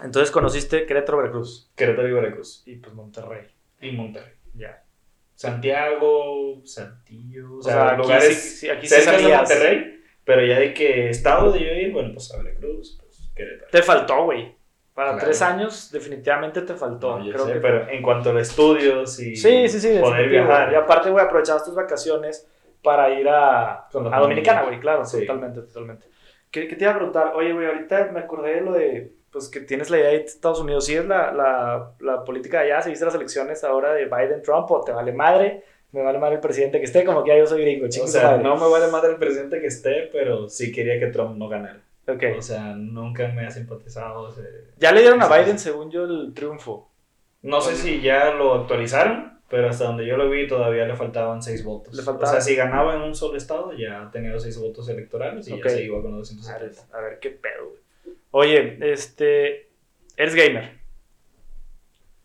[0.03, 1.71] Entonces conociste Querétaro, Veracruz.
[1.75, 2.63] Querétaro y Veracruz.
[2.65, 3.47] Y pues Monterrey.
[3.81, 4.33] Y Monterrey.
[4.53, 4.83] Ya.
[5.35, 9.41] Santiago, Saltillo, o sea, aquí lugares sí, sí, aquí sí cerca de salías.
[9.49, 13.71] Monterrey, pero ya de que estado de yo ir, bueno, pues a Veracruz, pues Querétaro.
[13.71, 14.55] Te faltó, güey.
[14.93, 15.25] Para Claro.
[15.25, 17.17] tres años, definitivamente te faltó.
[17.17, 19.97] No, Creo sé, que pero en cuanto a estudios y Sí, sí, sí.
[19.99, 20.71] poder viajar.
[20.71, 22.47] Y aparte, güey, aprovechabas tus vacaciones
[22.83, 25.21] para ir a, a Dominicana, güey, claro, Sí.
[25.21, 26.05] totalmente, totalmente.
[26.51, 27.31] ¿Qué, qué te iba a preguntar?
[27.35, 30.59] Oye, güey, ahorita me acordé de lo de, pues, que tienes la idea de Estados
[30.59, 30.85] Unidos.
[30.85, 32.81] ¿Sí es la, la, la política de allá?
[32.83, 35.63] ¿Seguiste las elecciones ahora de Biden-Trump o te vale madre?
[35.91, 38.07] Me vale madre el presidente que esté, como que ya yo soy gringo, O chingue
[38.07, 38.43] su sea, madre.
[38.43, 41.81] no me vale más el presidente que esté, pero sí quería que Trump no ganara.
[42.07, 42.23] Ok.
[42.37, 44.29] O sea, nunca me ha simpatizado.
[44.77, 46.89] Ya le dieron a Biden, según yo, el triunfo.
[47.43, 51.43] No sé si ya lo actualizaron, pero hasta donde yo lo vi todavía le faltaban
[51.43, 51.93] seis votos.
[51.93, 54.89] Le O faltaba- sea, si ganaba en un solo estado, ya tenía los seis votos
[54.89, 55.65] electorales y Ok.
[55.65, 56.97] ya se iba con los A ver, 270.
[56.97, 58.15] a ver qué pedo, güey.
[58.31, 59.69] Oye, este.
[60.17, 60.79] ¿Eres gamer?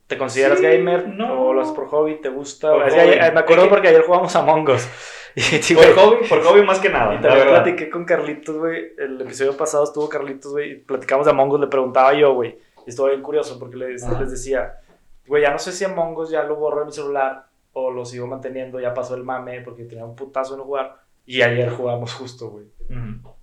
[0.07, 1.07] ¿Te consideras Sí, gamer?
[1.09, 1.49] no.
[1.49, 2.19] ¿O lo haces por hobby?
[2.23, 2.71] ¿Te gusta?
[2.73, 2.99] Por hobby.
[2.99, 4.89] ayer- me acuerdo porque ayer jugamos a Us.
[5.37, 7.13] Y, Por hobby, por hobby más que nada.
[7.13, 7.63] y la también verdad.
[7.63, 8.95] platiqué con Carlitos, güey.
[8.99, 10.73] El episodio pasado estuvo Carlitos, güey.
[10.73, 12.59] y Platicamos de Among Us, le preguntaba yo, güey.
[12.87, 14.81] Y estuvo bien curioso porque les, les decía,
[15.29, 18.05] güey, ya no sé si Among Us ya lo borro de mi celular o lo
[18.05, 18.81] sigo manteniendo.
[18.81, 21.03] Ya pasó el mame porque tenía un putazo en jugar.
[21.27, 22.67] Y ayer jugamos justo, güey.
[22.91, 23.35] Ujú.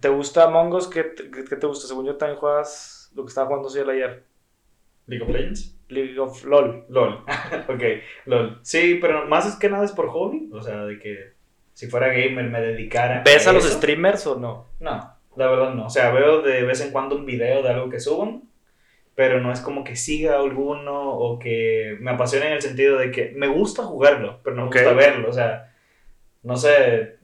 [0.00, 0.88] ¿Te gusta Among Us?
[0.88, 1.86] ¿Qué, te- qué te gusta?
[1.86, 4.24] Según yo también juegas lo que estaba jugando Ciel ayer.
[5.06, 5.76] League of Legends.
[5.88, 6.86] League of LOL.
[6.88, 7.24] LOL.
[7.68, 7.82] ok,
[8.26, 8.60] LOL.
[8.62, 10.48] Sí, pero más es que nada es por hobby.
[10.52, 11.32] O sea, de que
[11.74, 13.22] si fuera gamer me dedicara.
[13.24, 13.76] ¿Ves a los eso.
[13.78, 14.68] streamers o no?
[14.80, 15.86] No, la verdad no.
[15.86, 18.42] O sea, veo de vez en cuando un video de algo que suban,
[19.14, 23.10] pero no es como que siga alguno o que me apasione en el sentido de
[23.10, 25.28] que me gusta jugarlo, pero no me gusta verlo.
[25.28, 25.72] O sea,
[26.42, 27.16] no sé.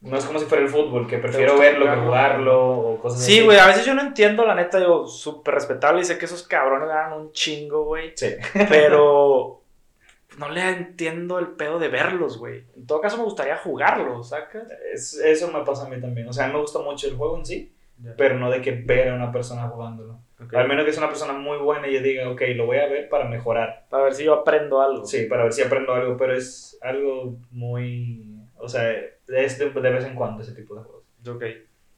[0.00, 2.04] No es como si fuera el fútbol, que prefiero verlo que jugarlo?
[2.06, 3.36] jugarlo o cosas así.
[3.36, 6.24] Sí, güey, a veces yo no entiendo, la neta, yo súper respetable y sé que
[6.24, 8.12] esos cabrones ganan un chingo, güey.
[8.16, 8.34] Sí.
[8.68, 9.62] Pero
[10.38, 12.64] no le entiendo el pedo de verlos, güey.
[12.76, 14.64] En todo caso me gustaría jugarlos, ¿sacas?
[14.92, 16.26] Es- eso me pasa a mí también.
[16.28, 17.72] O sea, me gusta mucho el juego en sí,
[18.16, 20.20] pero no de que ver a una persona jugándolo.
[20.42, 20.54] Ok.
[20.54, 22.88] Al menos que sea una persona muy buena y yo diga, ok, lo voy a
[22.88, 23.86] ver para mejorar.
[23.88, 25.04] Para ver si yo aprendo algo.
[25.04, 28.36] Sí, para ver si aprendo algo, pero es algo muy...
[28.56, 31.04] O sea, es de, de vez en cuando ese tipo de juegos.
[31.28, 31.44] Ok.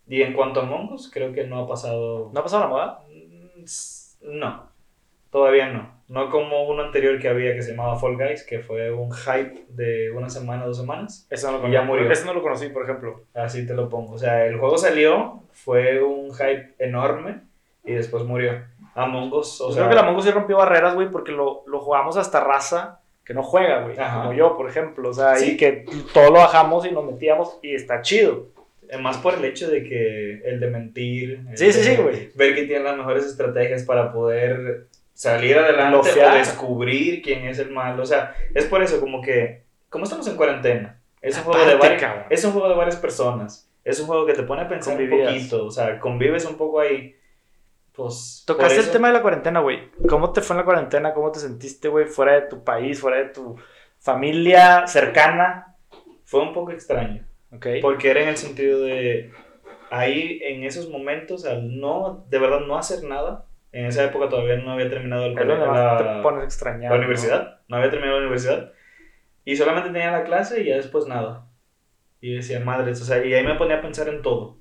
[0.06, 2.30] Y en cuanto a Among Us, creo que no ha pasado...
[2.32, 3.00] ¿No ha pasado la moda?
[3.08, 4.68] Mm, No,
[5.30, 5.93] todavía no.
[6.08, 9.64] No como uno anterior que había que se llamaba Fall Guys, que fue un hype
[9.70, 11.26] de una semana, dos semanas.
[11.30, 11.72] Ese no lo conocí.
[11.74, 12.10] ya murió.
[12.12, 13.22] Ese no lo conocí, por ejemplo.
[13.32, 14.12] Así te lo pongo.
[14.14, 17.40] O sea, el juego salió, fue un hype enorme
[17.84, 18.52] y después murió.
[18.94, 19.82] Among Us, o yo sea...
[19.84, 23.00] creo que la Among Us sí rompió barreras, güey, porque lo, lo jugamos hasta raza
[23.24, 23.96] que no juega, güey.
[23.96, 25.08] Como yo, por ejemplo.
[25.08, 25.52] O sea, Sí.
[25.52, 28.48] y que todo lo bajamos y nos metíamos y está chido.
[28.90, 31.40] Eh, Más por el hecho de que el de mentir.
[31.50, 32.30] el Sí, sí, sí, güey.
[32.34, 37.70] Ver que tienen las mejores estrategias para poder salir adelante o descubrir quién es el
[37.70, 38.02] malo.
[38.02, 41.76] O sea, es por eso como que, como estamos en cuarentena, es un, juego de
[41.76, 43.70] varias, es un juego de varias personas.
[43.82, 45.28] Es un juego que te pone a pensar Convivías.
[45.28, 45.66] un poquito.
[45.66, 47.16] O sea, convives un poco ahí.
[47.92, 48.42] Pues.
[48.46, 49.90] Tocaste el tema de la cuarentena, güey.
[50.08, 51.14] ¿Cómo te fue en la cuarentena?
[51.14, 53.56] ¿Cómo te sentiste, güey, fuera de tu país, fuera de tu
[53.98, 55.76] familia cercana?
[56.24, 57.26] Fue un poco extraño.
[57.52, 57.66] Ok.
[57.82, 59.32] Porque era en el sentido de.
[59.90, 63.43] Ahí, en esos momentos, al no, de verdad, no hacer nada.
[63.74, 66.90] En esa época todavía no había terminado el colegio, la- te pones a extrañar.
[66.92, 67.02] la ¿no?
[67.04, 67.60] universidad.
[67.68, 67.76] ¿no?
[67.76, 68.72] había terminado la universidad.
[69.44, 71.46] Y solamente tenía la clase y ya después nada.
[72.20, 74.58] Y decía, madres, o sea, y ahí me ponía a pensar en todo.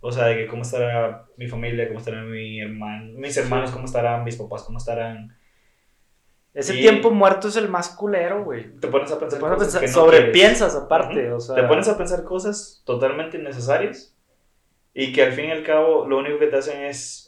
[0.00, 3.84] O sea, de que cómo estará mi familia, cómo estará mi hermano, mis hermanos, cómo
[3.84, 5.36] estarán, mis papás, cómo estarán.
[6.54, 8.74] Ese Y- tiempo muerto es el más culero, güey.
[8.78, 10.84] Te pones a pensar pones a cosas pensar, que no sobrepiensas quieres.
[10.86, 11.36] aparte, Ujú.
[11.36, 11.56] o sea.
[11.56, 14.16] Te pones a pensar cosas totalmente innecesarias
[14.94, 17.21] y que al fin y al cabo lo único que te hacen es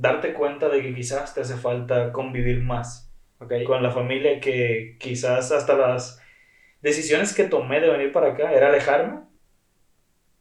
[0.00, 3.52] darte cuenta de que quizás te hace falta convivir más Ok.
[3.66, 6.20] con la familia, que quizás hasta las
[6.82, 9.20] decisiones que tomé de venir para acá era alejarme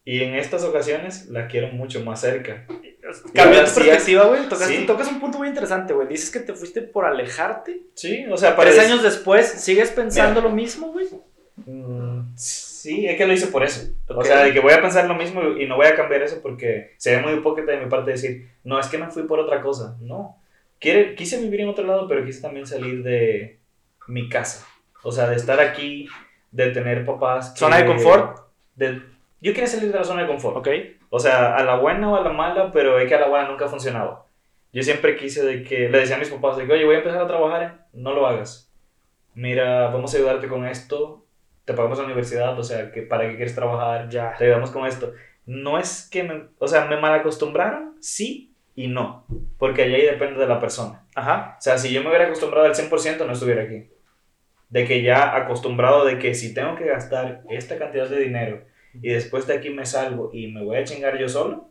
[0.04, 2.66] y en estas ocasiones la quiero mucho más cerca.
[3.34, 4.42] Cambió tu perspectiva, güey.
[4.58, 4.86] Sí.
[4.86, 6.08] Tocas un punto muy interesante, güey.
[6.08, 7.84] Dices que te fuiste por alejarte.
[7.94, 8.82] Sí, o sea, Tres parece...
[8.92, 11.08] años después, ¿sigues pensando lo mismo, güey?
[11.66, 13.90] Mm, Sí, es que lo hice por eso.
[14.08, 14.18] Ok.
[14.18, 16.40] O sea, de que voy a pensar lo mismo y no voy a cambiar eso
[16.42, 19.62] porque sería muy hipócrita de mi parte decir, no, es que me fui por otra
[19.62, 19.98] cosa.
[20.02, 20.38] No.
[20.80, 23.60] Quiere, quise vivir en otro lado, pero quise también salir de
[24.08, 24.66] mi casa.
[25.04, 26.08] O sea, de estar aquí,
[26.52, 27.52] de tener papás.
[27.52, 28.40] que- ¿Zona de confort?
[28.76, 29.02] de-
[29.42, 30.58] yo quería salir de la zona de confort.
[30.58, 30.68] Ok.
[31.10, 33.48] O sea, a la buena o a la mala, pero es que a la buena
[33.48, 34.26] nunca funcionaba.
[34.74, 37.00] Yo siempre quise de que, le decía a mis papás, de que, oye, voy a
[37.00, 38.72] empezar a trabajar, no lo hagas.
[39.34, 41.24] Mira, vamos a ayudarte con esto,
[41.68, 44.08] te pagamos la universidad, o sea, que ¿para qué quieres trabajar?
[44.08, 44.34] Ya.
[44.38, 45.12] Te ayudamos con esto.
[45.46, 49.26] No es que me, o sea, me malacostumbraron, sí y no,
[49.58, 51.06] porque allí depende de la persona.
[51.14, 51.56] Ajá.
[51.58, 53.90] O sea, si yo me hubiera acostumbrado al 100%, no estuviera aquí.
[54.70, 58.64] De que ya acostumbrado de que si tengo que gastar esta cantidad de dinero
[58.94, 61.70] y después de aquí me salgo y me voy a chingar yo solo,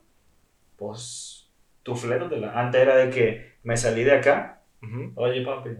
[0.77, 1.49] pues
[1.83, 2.53] tú flétatela.
[2.53, 5.13] Antes era de que me salí de acá, Ujú.
[5.15, 5.71] oye papi,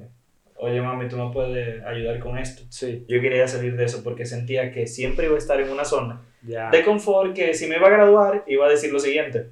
[0.59, 2.63] oye mami, tú me puedes ayudar con esto.
[2.69, 3.05] Sí.
[3.09, 6.23] Yo quería salir de eso porque sentía que siempre iba a estar en una zona
[6.43, 9.51] de confort que si me iba a graduar iba a decir lo siguiente.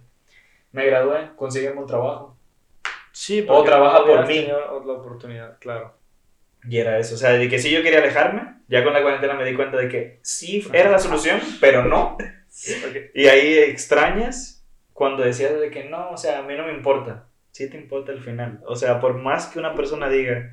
[0.73, 2.37] Me gradué, consígueme un trabajo.
[3.13, 4.47] Sí, O trabaja no por mí.
[4.47, 5.95] La oportunidad, claro.
[6.69, 9.35] Y era eso, o sea, de que si yo quería alejarme, ya con la cuarentena
[9.35, 12.17] me di cuenta de que sí era la solución, pero no.
[13.15, 17.27] Y ahí extrañas cuando decías de que no, o sea, a mí no me importa.
[17.53, 18.61] Sí te importa el final.
[18.67, 20.53] O sea, por más que una persona diga,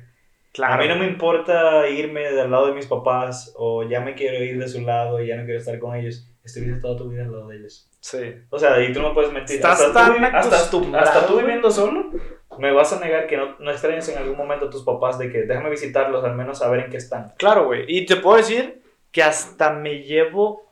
[0.52, 0.74] Claro.
[0.74, 4.44] a mí no me importa irme del lado de mis papás o ya me quiero
[4.44, 7.22] ir de su lado y ya no quiero estar con ellos, estuviste toda tu vida
[7.22, 7.88] al lado de ellos.
[8.00, 8.34] Sí.
[8.50, 9.56] O sea, y tú no puedes mentir.
[9.56, 12.10] Estás hasta, tan tú, hasta, acostumbrado, hasta tú viviendo solo,
[12.58, 15.30] me vas a negar que no, no extrañas en algún momento a tus papás de
[15.30, 17.32] que déjame visitarlos, al menos saber en qué están.
[17.38, 17.84] Claro, güey.
[17.88, 20.70] Y te puedo decir que hasta me llevo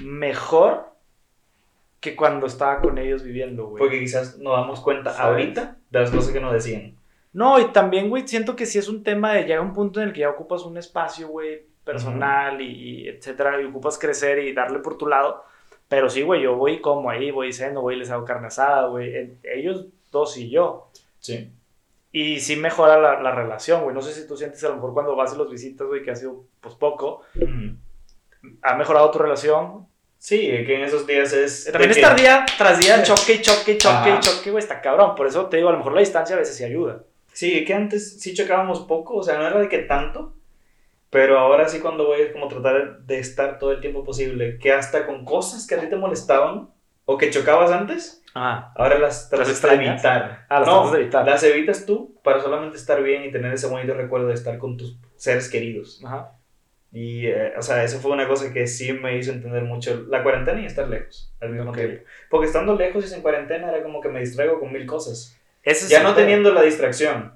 [0.00, 0.90] mejor
[2.00, 3.78] que cuando estaba con ellos viviendo, güey.
[3.78, 5.26] Porque quizás nos damos cuenta ¿Sabes?
[5.26, 6.96] ahorita de las cosas que nos decían.
[7.32, 10.08] No, y también, güey, siento que sí es un tema de llega un punto en
[10.08, 14.52] el que ya ocupas un espacio, güey, personal y, y etcétera, y ocupas crecer y
[14.52, 15.44] darle por tu lado.
[15.88, 19.38] Pero sí, güey, yo voy como ahí, voy diciendo, güey, les hago carne asada, güey.
[19.42, 20.90] Ellos dos y yo.
[21.18, 21.50] Sí.
[22.12, 23.94] Y sí mejora la, la relación, güey.
[23.94, 26.12] No sé si tú sientes a lo mejor cuando vas y los visitas, güey, que
[26.12, 27.22] ha sido pues poco.
[28.62, 29.88] ¿Ha mejorado tu relación?
[30.18, 31.68] Sí, que en esos días es.
[31.72, 35.14] También estar día tras día choque y choque y choque y choque, güey, está cabrón.
[35.14, 37.02] Por eso te digo, a lo mejor la distancia a veces sí ayuda.
[37.32, 40.34] Sí, que antes sí chocábamos poco, o sea, no era de que tanto,
[41.10, 44.72] pero ahora sí cuando voy es como tratar de estar todo el tiempo posible, que
[44.72, 46.70] hasta con cosas que a ti te molestaban
[47.04, 50.46] o que chocabas antes, Ah, ahora las tratas de evitar.
[50.48, 51.26] Ah, las no, tratas de evitar.
[51.26, 54.76] las evitas tú para solamente estar bien y tener ese bonito recuerdo de estar con
[54.76, 56.00] tus seres queridos.
[56.04, 56.32] ajá.
[56.92, 60.22] Y, eh, o sea, eso fue una cosa que sí me hizo entender mucho la
[60.24, 62.02] cuarentena y estar lejos al mismo tiempo.
[62.28, 65.84] Porque estando lejos y sin cuarentena era como que me distraigo con mil cosas Ese
[65.84, 67.34] es ya no teniendo la distracción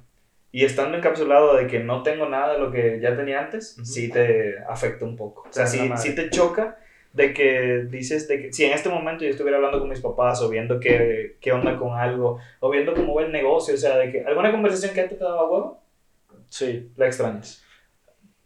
[0.51, 3.85] y estando encapsulado de que no tengo nada de lo que ya tenía antes, Ujú.
[3.85, 5.47] sí te afecta un poco.
[5.49, 6.79] O sea, sí, sí te choca
[7.13, 10.41] de que dices de que si en este momento yo estuviera hablando con mis papás
[10.43, 13.97] o viendo qué, qué onda con algo o viendo cómo va el negocio, o sea,
[13.99, 15.81] de que alguna conversación que antes te daba huevo,
[16.49, 16.91] Sí.
[16.97, 17.63] la extrañas.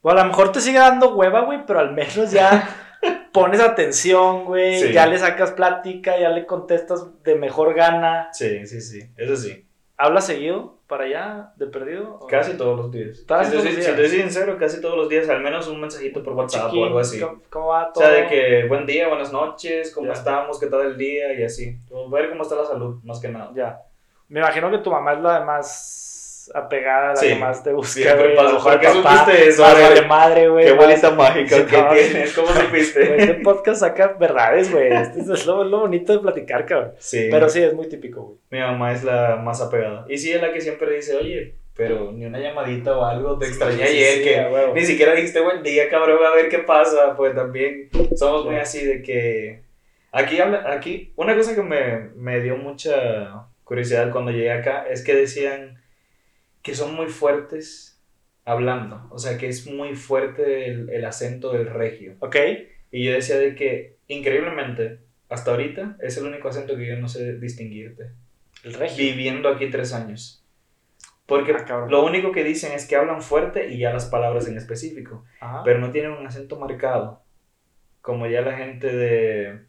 [0.01, 2.69] O a lo mejor te sigue dando hueva, güey, pero al menos ya
[3.33, 4.81] pones atención, güey.
[4.81, 4.93] Sí.
[4.93, 8.29] Ya le sacas plática, ya le contestas de mejor gana.
[8.33, 9.67] Sí, sí, sí, eso sí.
[10.01, 12.19] ¿Hablas seguido para allá, de perdido?
[12.21, 13.25] ¿O- Casi todos los días.
[13.27, 13.97] Casi si, te si días.
[13.97, 16.87] te soy sincero, casi todos los días, al menos un mensajito por WhatsApp Chiquín, o
[16.87, 17.21] algo así.
[17.21, 18.05] ¿Cómo, cómo va O todo?
[18.05, 20.13] sea, de que buen día, buenas noches, ¿cómo Ya.
[20.13, 20.61] estamos?
[20.61, 21.33] ¿Qué tal el día?
[21.35, 21.77] Y así.
[22.11, 23.51] Ver cómo está la salud, más que nada.
[23.55, 23.81] Ya.
[24.29, 26.18] Me imagino que tu mamá es la más
[26.55, 27.29] apegada, la Sí.
[27.29, 28.43] que más te busca, Siempre pasa.
[28.49, 29.63] lo mejor ¿Por qué supiste eso?
[29.63, 30.65] más madre, güey.
[30.67, 32.33] Qué más- bolita mágica Sí, que tienes.
[32.35, 33.17] ¿Cómo supiste?
[33.17, 34.93] Este podcast saca verdades, güey.
[34.93, 36.93] Este es lo, lo bonito de platicar, cabrón.
[36.99, 37.29] Sí.
[37.31, 38.39] Pero sí, es muy típico, güey.
[38.51, 40.05] Mi mamá es la más apegada.
[40.09, 43.39] Y sí, es la que siempre dice, oye, pero ni una llamadita o algo.
[43.39, 47.15] Te extrañé ayer sí, que ni siquiera dijiste buen día, cabrón, a ver qué pasa.
[47.17, 49.61] Pues también somos muy así de que...
[50.11, 55.05] Aquí, habla, aquí una cosa que me, me dio mucha curiosidad cuando llegué acá es
[55.05, 55.79] que decían
[56.69, 58.01] que son muy fuertes
[58.45, 59.07] hablando.
[59.11, 62.17] O sea, que es muy fuerte el, el acento del regio.
[62.21, 62.37] ¿Ok?
[62.91, 67.09] Y yo decía de que, increíblemente, hasta ahorita es el único acento que yo no
[67.09, 68.11] sé distinguirte.
[68.65, 68.97] El regio.
[69.05, 70.45] Viviendo aquí tres años.
[71.27, 74.57] Porque Ah, lo único que dicen es que hablan fuerte y ya las palabras en
[74.57, 75.25] específico.
[75.41, 75.63] Ajá.
[75.65, 77.23] Pero no tienen un acento marcado.
[78.01, 79.61] Como ya la gente de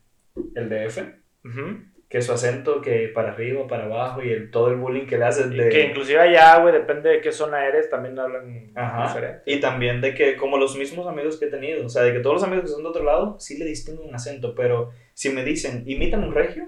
[0.56, 1.00] el DF,
[1.44, 1.84] Ujú.
[2.10, 5.26] Que su acento que para arriba, para abajo y el, todo el bullying que le
[5.26, 5.70] hacen Y de...
[5.70, 9.08] Que inclusive allá, güey, depende de qué zona eres, también hablan Ajá.
[9.08, 9.44] diferente.
[9.46, 12.20] Y también de que, como los mismos amigos que he tenido, o sea, de que
[12.20, 15.30] todos los amigos que son de otro lado, sí le distingo un acento, pero si
[15.30, 16.68] me dicen, imítame un regio,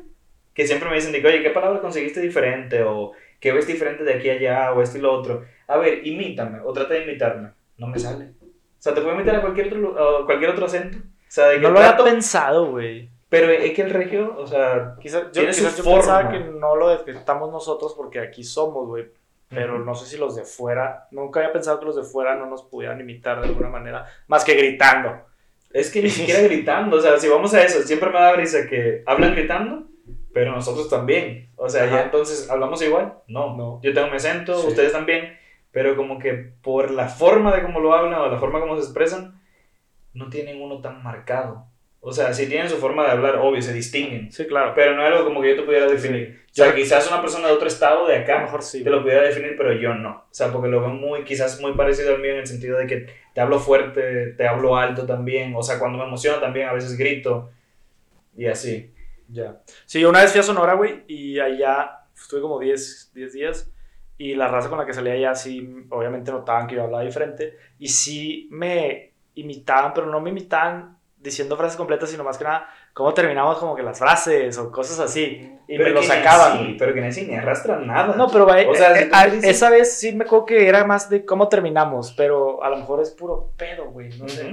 [0.54, 2.84] que siempre me dicen, que, oye, ¿qué palabra conseguiste diferente?
[2.84, 4.74] O ¿qué ves diferente de aquí a allá?
[4.74, 5.44] O esto y lo otro.
[5.68, 7.50] A ver, imítame, o trata de imitarme.
[7.78, 8.26] No me sale.
[8.26, 11.00] O sea, te puedo imitar a cualquier otro, a cualquier otro acento.
[11.00, 11.02] O
[11.34, 13.10] sea, de que No lo había trato, pensado, güey.
[13.32, 16.90] Pero es que el regio, o sea, Quizás yo, quizás yo pensaba que no lo
[16.90, 19.06] detectamos nosotros porque aquí somos, güey.
[19.48, 22.46] Pero no sé si los de fuera, nunca había pensado que los de fuera no
[22.46, 25.14] nos pudieran imitar de alguna manera, más que gritando.
[25.72, 28.68] Es que ni siquiera gritando, o sea, si vamos a eso, siempre me da risa
[28.68, 29.84] que hablan gritando,
[30.34, 31.52] pero nosotros también.
[31.56, 31.96] O sea, Ajá.
[31.96, 33.14] ya entonces, ¿hablamos igual?
[33.28, 33.56] No.
[33.56, 33.80] No.
[33.82, 34.68] Yo tengo mi acento, Sí.
[34.68, 35.38] ustedes también,
[35.72, 38.84] pero como que por la forma de cómo lo hablan o la forma como se
[38.84, 39.42] expresan,
[40.14, 41.71] no tienen uno tan marcado.
[42.04, 44.74] O sea, si tienen su forma de hablar, obvio, se distinguen, Sí, claro.
[44.76, 46.42] pero no es algo como que yo te pudiera definir.
[46.50, 48.84] O sea, Yo- quizás una persona de otro estado de acá mejor sí.
[48.84, 50.10] te lo pudiera definir, pero yo no.
[50.10, 52.88] O sea, porque lo veo muy, quizás muy parecido al mío en el sentido de
[52.88, 55.54] que te hablo fuerte, te hablo alto también.
[55.56, 57.52] O sea, cuando me emociono también a veces grito.
[58.36, 58.92] Y así.
[59.30, 59.62] Ya.
[59.86, 63.72] Sí, yo una vez fui a Sonora, güey, y allá estuve como 10, 10 días.
[64.18, 67.58] Y la raza con la que salía allá, sí, obviamente notaban que yo hablaba diferente.
[67.80, 72.68] Y sí me imitaban, pero no me imitaban diciendo frases completas, sino más que nada
[72.94, 75.50] cómo terminamos como que las frases o cosas así.
[75.68, 76.58] Y me lo sacaban.
[76.58, 78.16] así, pero que ni así ni arrastra nada.
[78.16, 80.46] No, pero eh, O sea, eh, si tú a- dices- esa vez sí me acuerdo
[80.48, 84.10] que era más de cómo terminamos, pero a lo mejor es puro pedo, güey.
[84.18, 84.52] No sé.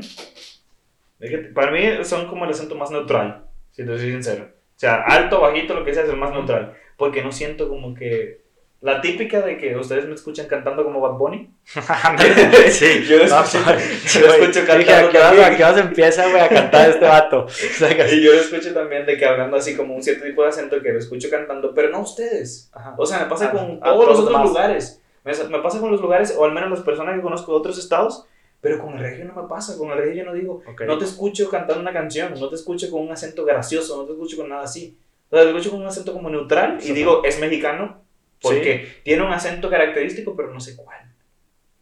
[1.55, 4.45] Para mí son como el acento más neutral, si te soy sincero.
[4.45, 6.75] O sea, alto, bajito, lo que sea, es el más neutral.
[6.97, 8.43] Porque no siento como que...
[8.81, 11.51] La típica de que ustedes me escuchan cantando como Bad Bunny.
[12.71, 15.45] sí, Yo lo no, escucho- pues, yo lo güey, escucho cantando ¿a qué también.
[15.45, 17.45] ¿A qué horas empieza, güey, a cantar este vato?
[17.47, 20.25] O sea, que- Y yo lo escucho también de que hablando así como un cierto
[20.25, 22.71] tipo de acento que lo escucho cantando, pero no ustedes.
[22.73, 22.95] Ajá.
[22.97, 24.49] O sea, me pasa Ah, con todos los otros demás.
[24.49, 25.03] lugares.
[25.25, 27.79] Me, me pasa con los lugares, o al menos las personas que conozco de otros
[27.79, 28.25] estados,
[28.61, 30.83] Pero con el reggae no me pasa, con el reggae yo no digo, Ok.
[30.87, 34.13] no te escucho cantando una canción, no te escucho con un acento gracioso, no te
[34.13, 34.97] escucho con nada así.
[35.31, 36.93] O sea, te escucho con un acento como neutral y Sí.
[36.93, 38.03] digo, es mexicano
[38.41, 40.99] porque tiene un acento característico, pero no sé cuál.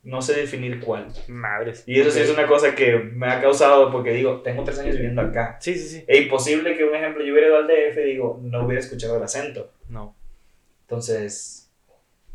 [0.02, 1.08] No sé definir cuál.
[1.26, 1.82] Madres.
[1.86, 2.24] Y eso sí Ok.
[2.26, 5.56] es una cosa que me ha causado porque digo, tengo tres años viviendo acá.
[5.60, 6.04] Sí, sí, sí.
[6.06, 9.16] Es imposible que, un ejemplo, yo hubiera ido al DF y digo, no hubiera escuchado
[9.16, 9.72] el acento.
[9.88, 10.14] No.
[10.82, 11.72] Entonces,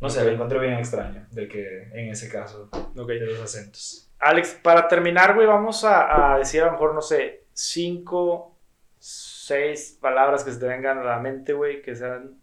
[0.02, 3.08] no sé, lo encuentro bien extraño de que en ese caso Ok.
[3.08, 4.12] de los acentos.
[4.20, 8.60] Alex, para terminar, güey, vamos a, a decir a lo mejor, no sé, cinco,
[9.00, 12.41] seis palabras que se te vengan a la mente, güey, que sean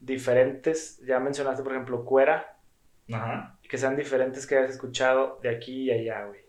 [0.00, 1.00] diferentes.
[1.06, 2.56] Ya mencionaste, por ejemplo, cuera,
[3.12, 3.58] Ajá.
[3.68, 6.40] que sean diferentes que hayas escuchado de aquí y allá, güey.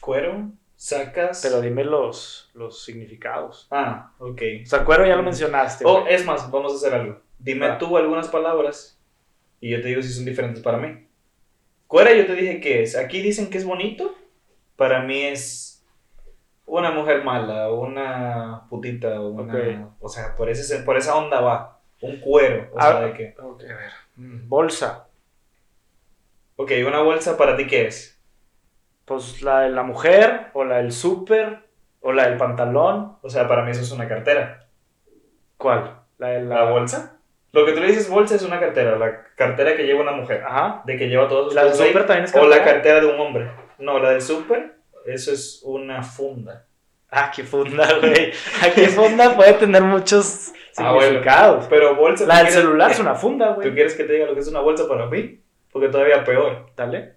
[0.00, 1.40] Cuero, sacas.
[1.42, 3.68] Pero dime los, los significados.
[3.70, 4.42] Ah, ok.
[4.62, 5.84] O sea, cuero ya lo mencionaste.
[5.86, 6.14] O güey.
[6.14, 7.20] es más, vamos a hacer algo.
[7.38, 7.78] Dime Va.
[7.78, 8.98] tú algunas palabras
[9.60, 11.06] y yo te digo si son diferentes para mí.
[11.86, 12.96] Cuera yo te dije que es.
[12.96, 14.14] Aquí dicen que es bonito.
[14.76, 15.71] Para mí es
[16.80, 19.90] una mujer mala, una putita, una...
[20.00, 21.78] O sea, por, ese, por esa onda va.
[22.00, 22.68] Un cuero.
[22.72, 22.82] O Ah.
[22.92, 23.34] sea, de que...
[23.40, 23.90] Ok, a ver.
[24.16, 25.06] Mm, Bolsa.
[26.56, 28.18] Ok, una bolsa para ti, ¿qué es?
[29.04, 31.58] Pues la de la mujer, o la del súper,
[32.00, 33.16] o la del pantalón.
[33.22, 34.66] O sea, para mí eso es una cartera.
[35.58, 35.98] ¿Cuál?
[36.18, 37.18] La de ¿La bolsa?
[37.52, 38.96] Lo que tú le dices bolsa es una cartera.
[38.96, 40.42] La cartera que lleva una mujer.
[40.42, 40.82] Ajá.
[40.86, 42.64] De que lleva todos sus La del súper también es O la cartera.
[42.74, 43.50] cartera de un hombre.
[43.78, 44.76] No, la del súper,
[45.06, 46.66] eso es una funda.
[47.10, 48.32] Ah, qué funda, güey.
[48.62, 51.08] Ah, qué funda puede tener muchos Ah, bueno.
[51.08, 51.66] significados.
[51.68, 52.24] Pero bolsa.
[52.26, 53.74] La ¿tú del quieres- celular es una funda, ¿Tú güey.
[53.74, 55.40] quieres que te diga lo que es una bolsa para mí?
[55.70, 56.70] Porque todavía peor.
[56.76, 57.14] Dale.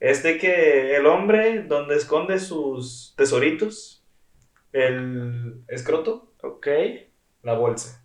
[0.00, 4.04] Es de que el hombre, donde esconde sus tesoritos,
[4.72, 6.66] el escroto, Ok.
[7.42, 8.04] la bolsa.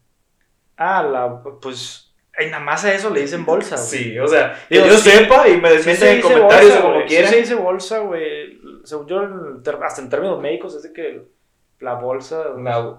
[0.78, 3.88] Ah, la, pues, ay, nada más a eso le dicen bolsa, güey.
[3.88, 6.80] Sí, o sea, que yo sí- sepa y me Sí desmienten se en comentarios bolsa,
[6.80, 7.08] o como güey.
[7.08, 7.32] Sí quieran.
[7.32, 8.57] se dice bolsa, güey.
[8.88, 9.22] Según yo,
[9.84, 11.22] hasta en términos médicos, es de que
[11.80, 12.44] la bolsa...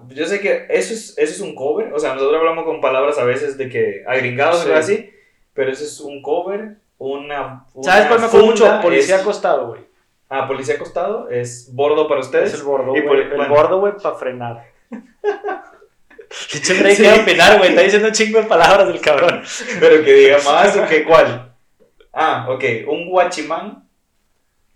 [0.07, 3.17] Yo sé que eso es, eso es un cover, o sea, nosotros hablamos con palabras
[3.17, 4.69] a veces de que agringados Sí.
[4.69, 5.09] o así,
[5.53, 7.65] pero eso es un cover, una.
[7.81, 8.79] ¿Sabes cuál me acuerdo mucho?
[8.81, 9.81] Policía es- acostado, güey.
[10.29, 12.53] Ah, policía acostado es bordo para ustedes.
[12.53, 13.01] Es el bordo, güey.
[13.21, 14.63] el bueno, bordo, güey, para frenar.
[16.51, 17.01] Pinche Frey Sí.
[17.03, 17.69] quiere opinar, güey.
[17.71, 19.41] Está diciendo un chingo de palabras del cabrón.
[19.79, 21.53] Pero que diga más o que cuál.
[22.13, 23.88] Ah, ok, un guachimán.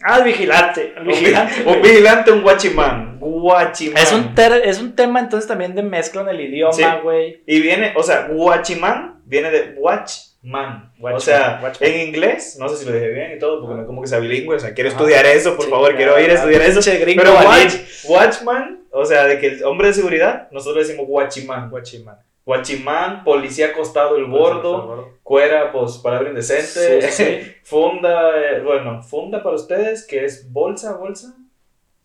[0.06, 0.94] Ah, el vigilante.
[0.96, 1.54] El Un, vigilante.
[1.58, 1.76] vi- güey.
[1.78, 3.18] un vigilante, un guachimán.
[3.20, 4.04] Guachimán.
[4.04, 7.42] Es un, ter- es un tema entonces también de mezcla en el idioma, güey.
[7.46, 10.92] Y viene, o sea, guachimán viene de watchman.
[11.00, 13.88] Watchman, o sea, en inglés, no sé si lo dije bien y todo, porque no
[13.88, 14.58] como que sea bilingüe.
[14.58, 16.82] O sea, quiero estudiar eso, por Sí, favor, quiero ir a estudiar eso.
[17.16, 17.74] Pero watch,
[18.04, 21.70] watchman, o sea, de que el hombre de seguridad, nosotros decimos guachimán.
[21.70, 22.18] Guachimán.
[22.46, 27.56] Guachimán, policía acostado el bordo, cuera, pues palabra indecente, Sí, sí, sí.
[27.64, 31.36] funda, eh, bueno, funda para ustedes, que es bolsa, bolsa.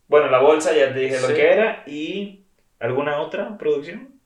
[0.07, 2.45] Bueno, la bolsa ya te dije lo que era, y
[2.79, 4.19] ¿alguna otra producción?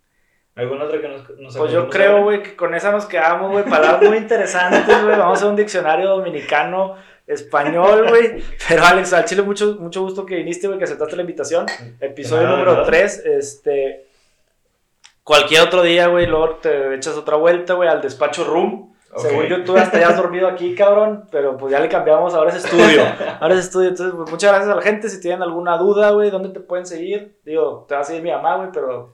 [0.55, 3.65] ¿Alguna otra que nos, nos Pues yo creo, güey, que con esa nos quedamos, güey.
[3.65, 5.17] Palabras muy interesantes, güey.
[5.17, 6.97] Vamos a un diccionario dominicano,
[7.27, 8.43] español, güey.
[8.69, 11.65] Pero Alex, al chile, mucho, mucho gusto que viniste, güey, que aceptaste la invitación.
[12.01, 12.85] Episodio número nada.
[12.85, 13.25] 3.
[13.25, 14.12] Este.
[15.23, 18.93] Cualquier otro día, güey, luego te echas otra vuelta, güey, al despacho room.
[19.17, 21.27] Según yo, tú hasta ya has dormido aquí, cabrón.
[21.31, 23.03] Pero pues ya le cambiamos, ahora es estudio.
[23.41, 23.91] Ahora es estudio.
[23.91, 25.09] Entonces, pues muchas gracias a la gente.
[25.11, 27.39] Si tienen alguna duda, güey, ¿dónde te pueden seguir?
[27.45, 29.13] Digo, te va a seguir mi mamá, güey, pero.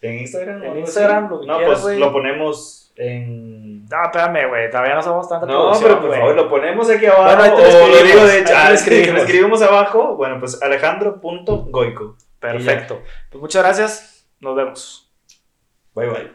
[0.00, 0.62] ¿En Instagram?
[0.64, 3.84] En Instagram, lo que No, quieras, pues lo ponemos en...
[3.86, 7.24] No, espérame, güey, todavía no somos tanta No, pero por favor, lo ponemos aquí abajo.
[7.24, 8.52] Bueno, ahí te lo o lo escribimos, digo de ahí hecho.
[8.52, 9.14] te ah, escribimos.
[9.14, 10.16] lo escribimos abajo.
[10.16, 12.16] Bueno, pues alejandro.goico.
[12.38, 13.02] Perfecto.
[13.30, 14.28] Pues muchas gracias.
[14.40, 15.07] Nos vemos.
[15.98, 16.28] バイバイ。